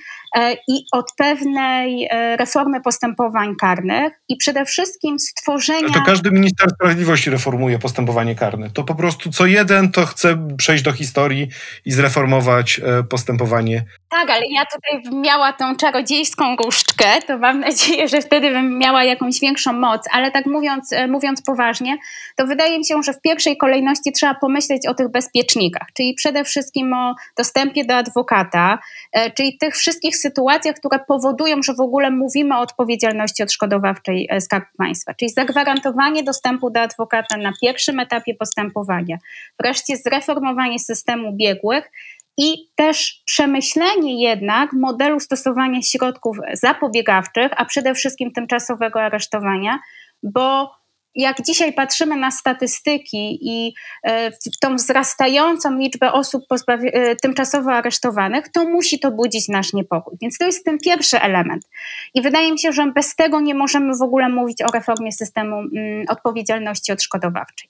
i 0.68 0.84
od 0.92 1.12
pewnej 1.16 2.08
e, 2.10 2.36
reformy 2.36 2.80
postępowań 2.80 3.56
karnych 3.56 4.12
i 4.28 4.36
przede 4.36 4.64
wszystkim 4.64 5.18
stworzenia. 5.18 5.88
To 5.94 6.02
każdy 6.06 6.30
minister 6.30 6.70
sprawiedliwości 6.70 7.30
reformuje 7.30 7.78
postępowanie 7.78 8.34
karne. 8.34 8.70
To 8.70 8.84
po 8.84 8.94
prostu 8.94 9.30
co 9.30 9.46
jeden 9.46 9.92
to 9.92 10.06
chce 10.06 10.48
przejść 10.56 10.84
do 10.84 10.92
historii 10.92 11.48
i 11.84 11.92
zreformować 11.92 12.80
e, 12.84 13.02
postępowanie. 13.02 13.84
Tak, 14.10 14.30
ale 14.30 14.42
ja 14.54 14.62
tutaj 14.66 15.20
miała 15.20 15.52
tą 15.52 15.76
czarodziejską 15.76 16.56
różdżkę, 16.56 17.22
to 17.26 17.38
mam 17.38 17.60
nadzieję, 17.60 18.08
że 18.08 18.20
wtedy 18.20 18.50
bym 18.50 18.78
miała 18.78 19.04
jakąś 19.04 19.40
większą 19.40 19.72
moc, 19.72 20.02
ale 20.12 20.30
tak 20.30 20.46
mówiąc, 20.46 20.94
mówiąc 21.08 21.42
poważnie, 21.42 21.96
to 22.36 22.46
wydaje 22.46 22.78
mi 22.78 22.86
się, 22.86 23.02
że 23.02 23.12
w 23.12 23.20
pierwszej 23.20 23.56
kolejności 23.56 24.12
trzeba 24.12 24.34
pomyśleć 24.34 24.86
o 24.86 24.94
tych 24.94 25.10
bezpiecznikach, 25.10 25.88
czyli 25.96 26.14
przede 26.14 26.44
wszystkim 26.44 26.92
o 26.92 27.14
dostępie 27.36 27.84
do 27.84 27.94
adwokata, 27.94 28.78
e, 29.12 29.30
czyli 29.30 29.58
tych 29.58 29.76
wszystkich 29.76 30.16
sytuacjach, 30.18 30.76
które 30.76 30.98
powodują, 30.98 31.62
że 31.62 31.74
w 31.74 31.80
ogóle 31.80 32.10
mówimy 32.10 32.56
o 32.56 32.60
odpowiedzialności 32.60 33.42
odszkodowawczej 33.42 34.28
e, 34.30 34.40
Skarbu 34.40 34.66
Państwa, 34.78 35.14
czyli 35.14 35.30
zagwarantowanie 35.30 36.22
dostępu 36.22 36.70
do 36.70 36.80
adwokata 36.80 37.36
na 37.36 37.52
pierwszym 37.62 38.00
etapie 38.00 38.34
postępowania, 38.34 39.18
wreszcie 39.60 39.96
zreformowanie 39.96 40.78
systemu 40.78 41.36
biegłych 41.36 41.90
i 42.38 42.70
też 42.74 43.22
przemyślenie 43.26 44.22
jednak 44.22 44.72
modelu 44.72 45.20
stosowania 45.20 45.82
środków 45.82 46.36
zapobiegawczych, 46.52 47.52
a 47.56 47.64
przede 47.64 47.94
wszystkim 47.94 48.32
tymczasowego 48.32 49.02
aresztowania, 49.02 49.78
bo 50.22 50.77
jak 51.14 51.42
dzisiaj 51.42 51.72
patrzymy 51.72 52.16
na 52.16 52.30
statystyki 52.30 53.38
i 53.42 53.74
e, 54.04 54.30
tą 54.60 54.76
wzrastającą 54.76 55.78
liczbę 55.78 56.12
osób 56.12 56.44
e, 56.68 57.16
tymczasowo 57.16 57.72
aresztowanych, 57.72 58.48
to 58.48 58.64
musi 58.64 59.00
to 59.00 59.10
budzić 59.10 59.48
nasz 59.48 59.72
niepokój. 59.72 60.16
Więc 60.22 60.38
to 60.38 60.46
jest 60.46 60.64
ten 60.64 60.78
pierwszy 60.78 61.20
element. 61.20 61.68
I 62.14 62.22
wydaje 62.22 62.52
mi 62.52 62.58
się, 62.58 62.72
że 62.72 62.86
bez 62.86 63.16
tego 63.16 63.40
nie 63.40 63.54
możemy 63.54 63.96
w 63.96 64.02
ogóle 64.02 64.28
mówić 64.28 64.62
o 64.62 64.66
reformie 64.74 65.12
systemu 65.12 65.56
mm, 65.56 66.04
odpowiedzialności 66.08 66.92
odszkodowawczej. 66.92 67.68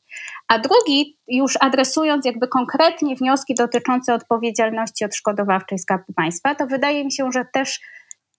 A 0.48 0.58
drugi, 0.58 1.16
już 1.28 1.54
adresując 1.60 2.26
jakby 2.26 2.48
konkretnie 2.48 3.16
wnioski 3.16 3.54
dotyczące 3.54 4.14
odpowiedzialności 4.14 5.04
odszkodowawczej 5.04 5.78
Skarbu 5.78 6.12
Państwa, 6.12 6.54
to 6.54 6.66
wydaje 6.66 7.04
mi 7.04 7.12
się, 7.12 7.32
że 7.32 7.44
też 7.52 7.80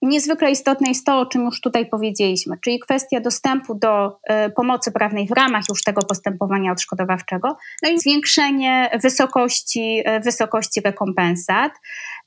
Niezwykle 0.02 0.52
istotne 0.52 0.88
jest 0.88 1.06
to, 1.06 1.20
o 1.20 1.26
czym 1.26 1.46
już 1.46 1.62
tutaj 1.62 1.86
powiedzieliśmy, 1.86 2.58
czyli 2.64 2.80
kwestia 2.80 3.20
dostępu 3.20 3.76
do 3.76 4.08
y, 4.08 4.50
pomocy 4.50 4.92
prawnej 4.92 5.28
w 5.28 5.32
ramach 5.32 5.64
już 5.70 5.84
tego 5.84 6.02
postępowania 6.02 6.72
odszkodowawczego, 6.72 7.58
no 7.84 7.90
i 7.90 8.00
zwiększenie 8.00 8.90
wysokości, 9.04 10.04
y, 10.18 10.20
wysokości 10.20 10.82
rekompensat. 10.82 11.72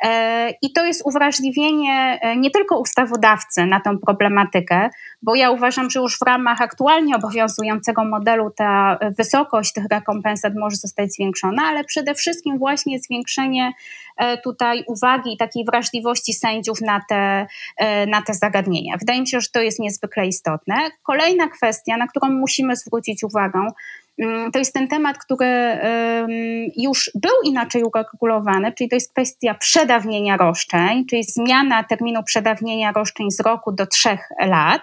Y, 0.05 0.09
I 0.63 0.73
to 0.73 0.85
jest 0.85 1.03
uwrażliwienie 1.05 2.21
nie 2.37 2.51
tylko 2.51 2.79
ustawodawcy 2.79 3.67
na 3.67 3.81
tą 3.81 3.99
problematykę, 3.99 4.91
bo 5.23 5.35
ja 5.35 5.51
uważam, 5.51 5.91
że 5.91 6.01
już 6.01 6.19
w 6.19 6.23
ramach 6.23 6.61
aktualnie 6.61 7.17
obowiązującego 7.17 8.05
modelu 8.05 8.51
ta 8.51 8.99
wysokość 9.19 9.73
tych 9.73 9.85
rekompensat 9.91 10.53
może 10.55 10.77
zostać 10.77 11.13
zwiększona, 11.13 11.63
ale 11.63 11.85
przede 11.85 12.15
wszystkim 12.15 12.59
właśnie 12.59 12.99
zwiększenie 12.99 13.73
tutaj 14.45 14.85
uwagi 14.87 15.33
i 15.33 15.37
takiej 15.37 15.65
wrażliwości 15.65 16.33
sędziów 16.33 16.81
na 16.81 17.01
te 17.09 17.47
E, 17.77 18.07
na 18.07 18.23
te 18.23 18.35
zagadnienia. 18.35 18.97
Wydaje 18.99 19.21
mi 19.21 19.29
się, 19.29 19.41
że 19.41 19.49
to 19.53 19.61
jest 19.61 19.79
niezwykle 19.79 20.27
istotne. 20.27 20.75
Kolejna 21.03 21.49
kwestia, 21.49 21.97
na 21.97 22.07
którą 22.07 22.31
musimy 22.31 22.77
zwrócić 22.77 23.25
uwagę, 23.25 23.69
to 24.53 24.59
jest 24.59 24.75
ten 24.75 24.89
temat, 24.89 25.19
który 25.19 25.79
już 26.77 27.11
był 27.15 27.33
inaczej 27.45 27.83
uregulowany, 27.83 28.73
czyli 28.73 28.91
to 28.91 28.97
jest 28.97 29.13
kwestia 29.13 29.55
przedawnienia 29.55 30.37
roszczeń, 30.37 31.07
czyli 31.07 31.25
zmiana 31.25 31.85
terminu 31.85 32.23
przedawnienia 32.23 32.93
roszczeń 32.93 33.31
z 33.31 33.41
roku 33.41 33.73
do 33.73 33.87
trzech 33.87 34.29
lat. 34.47 34.83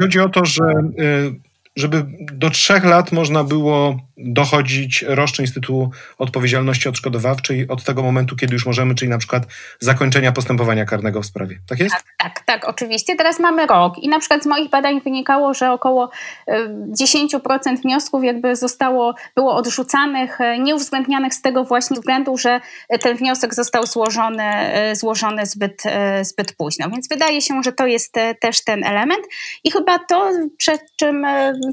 Chodzi 0.00 0.20
o 0.20 0.28
to, 0.28 0.44
że 0.44 0.64
y, 1.00 1.50
żeby 1.76 2.06
do 2.32 2.50
trzech 2.50 2.84
lat 2.84 3.12
można 3.12 3.44
było 3.44 3.96
dochodzić 4.24 5.04
roszczeń 5.08 5.46
z 5.46 5.54
tytułu 5.54 5.90
odpowiedzialności 6.18 6.88
odszkodowawczej 6.88 7.68
od 7.68 7.84
tego 7.84 8.02
momentu, 8.02 8.36
kiedy 8.36 8.52
już 8.52 8.66
możemy, 8.66 8.94
czyli 8.94 9.08
na 9.08 9.18
przykład 9.18 9.46
zakończenia 9.80 10.32
postępowania 10.32 10.84
karnego 10.84 11.22
w 11.22 11.26
sprawie. 11.26 11.58
Tak 11.68 11.80
jest? 11.80 11.94
Tak, 11.94 12.04
tak, 12.18 12.44
tak, 12.44 12.68
oczywiście. 12.68 13.16
Teraz 13.16 13.38
mamy 13.40 13.66
rok 13.66 13.98
i 13.98 14.08
na 14.08 14.18
przykład 14.18 14.42
z 14.42 14.46
moich 14.46 14.70
badań 14.70 15.00
wynikało, 15.00 15.54
że 15.54 15.72
około 15.72 16.10
10% 16.48 17.72
y, 17.72 17.76
wniosków 17.76 18.24
jakby 18.24 18.56
zostało, 18.56 19.14
było 19.34 19.54
odrzucanych, 19.54 20.40
y, 20.40 20.58
nieuwzględnianych 20.58 21.34
z 21.34 21.42
tego 21.42 21.64
właśnie 21.64 21.94
względu, 21.94 22.36
że 22.36 22.60
ten 23.00 23.16
wniosek 23.16 23.54
został 23.54 23.86
złożony, 23.86 24.44
y, 24.92 24.96
złożony 24.96 25.46
zbyt, 25.46 25.82
zbyt 26.22 26.52
późno. 26.52 26.90
Więc 26.90 27.08
wydaje 27.08 27.42
się, 27.42 27.62
że 27.64 27.72
to 27.72 27.86
jest 27.86 28.14
też 28.40 28.64
ten 28.64 28.84
element 28.84 29.24
i 29.64 29.70
chyba 29.70 29.98
to, 29.98 30.30
przed 30.58 30.80
czym 30.96 31.26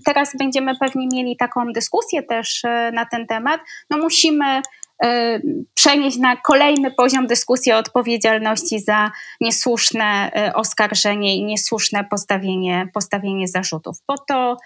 teraz 0.05 0.31
będziemy 0.37 0.71
pewnie 0.79 1.07
mieli 1.13 1.37
taką 1.37 1.71
dyskusję 1.73 2.23
też 2.37 2.65
e, 2.65 2.91
na 2.93 3.05
ten 3.05 3.27
temat, 3.27 3.61
no 3.89 3.97
musimy 3.97 4.61
e, 5.03 5.39
przenieść 5.73 6.17
na 6.17 6.35
kolejny 6.35 6.91
poziom 6.91 7.27
dyskusji 7.27 7.71
o 7.73 7.77
odpowiedzialności 7.77 8.79
za 8.79 9.11
niesłuszne 9.41 10.31
e, 10.35 10.53
oskarżenie 10.53 11.37
i 11.37 11.43
niesłuszne 11.43 12.03
postawienie, 12.03 12.89
postawienie 12.93 13.47
zarzutów. 13.47 13.97
Bo 14.07 14.15
to 14.17 14.57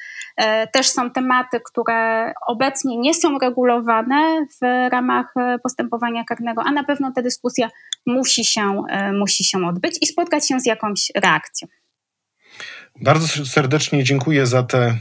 też 0.73 0.89
są 0.89 1.11
tematy, 1.11 1.59
które 1.65 2.33
obecnie 2.47 2.97
nie 2.97 3.13
są 3.13 3.39
regulowane 3.39 4.45
w 4.61 4.89
ramach 4.91 5.33
postępowania 5.63 6.23
karnego, 6.23 6.61
a 6.65 6.71
na 6.71 6.83
pewno 6.83 7.11
ta 7.15 7.21
dyskusja 7.21 7.69
musi 8.05 8.45
się, 8.45 8.83
musi 9.19 9.43
się 9.43 9.67
odbyć 9.67 9.97
i 10.01 10.05
spotkać 10.05 10.47
się 10.47 10.59
z 10.59 10.65
jakąś 10.65 11.11
reakcją. 11.15 11.67
Bardzo 12.99 13.45
serdecznie 13.45 14.03
dziękuję 14.03 14.45
za 14.45 14.63
te 14.63 14.79
e, 14.81 14.97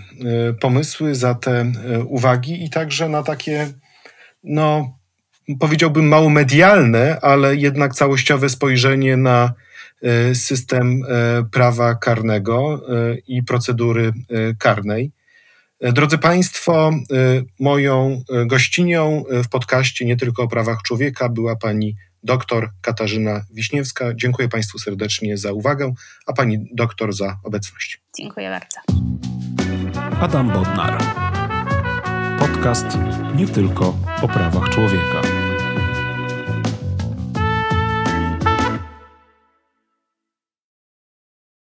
pomysły, 0.60 1.14
za 1.14 1.34
te 1.34 1.60
e, 1.60 1.72
uwagi 2.04 2.64
i 2.64 2.70
także 2.70 3.08
na 3.08 3.22
takie, 3.22 3.72
no, 4.44 4.98
powiedziałbym 5.60 6.08
mało 6.08 6.30
medialne, 6.30 7.20
ale 7.20 7.56
jednak 7.56 7.94
całościowe 7.94 8.48
spojrzenie 8.48 9.16
na 9.16 9.52
e, 10.02 10.34
system 10.34 11.02
prawa 11.52 11.94
karnego 11.94 12.80
i 13.28 13.42
procedury 13.42 14.12
karnej. 14.58 15.12
Drodzy 15.80 16.18
Państwo, 16.18 16.90
moją 17.60 18.22
gościnią 18.46 19.24
w 19.44 19.48
podcaście 19.48 20.04
Nie 20.04 20.16
tylko 20.16 20.42
o 20.42 20.48
prawach 20.48 20.82
człowieka 20.82 21.28
była 21.28 21.56
pani 21.56 21.96
Doktor 22.22 22.70
Katarzyna 22.80 23.44
Wiśniewska. 23.52 24.14
Dziękuję 24.14 24.48
Państwu 24.48 24.78
serdecznie 24.78 25.38
za 25.38 25.52
uwagę, 25.52 25.92
a 26.26 26.32
Pani 26.32 26.68
doktor 26.72 27.12
za 27.12 27.36
obecność. 27.44 28.00
Dziękuję 28.16 28.50
bardzo. 28.50 28.80
Adam 30.20 30.50
Bodnar. 30.50 31.02
Podcast 32.38 32.86
nie 33.34 33.46
tylko 33.46 33.98
o 34.22 34.28
prawach 34.28 34.68
człowieka. 34.68 35.39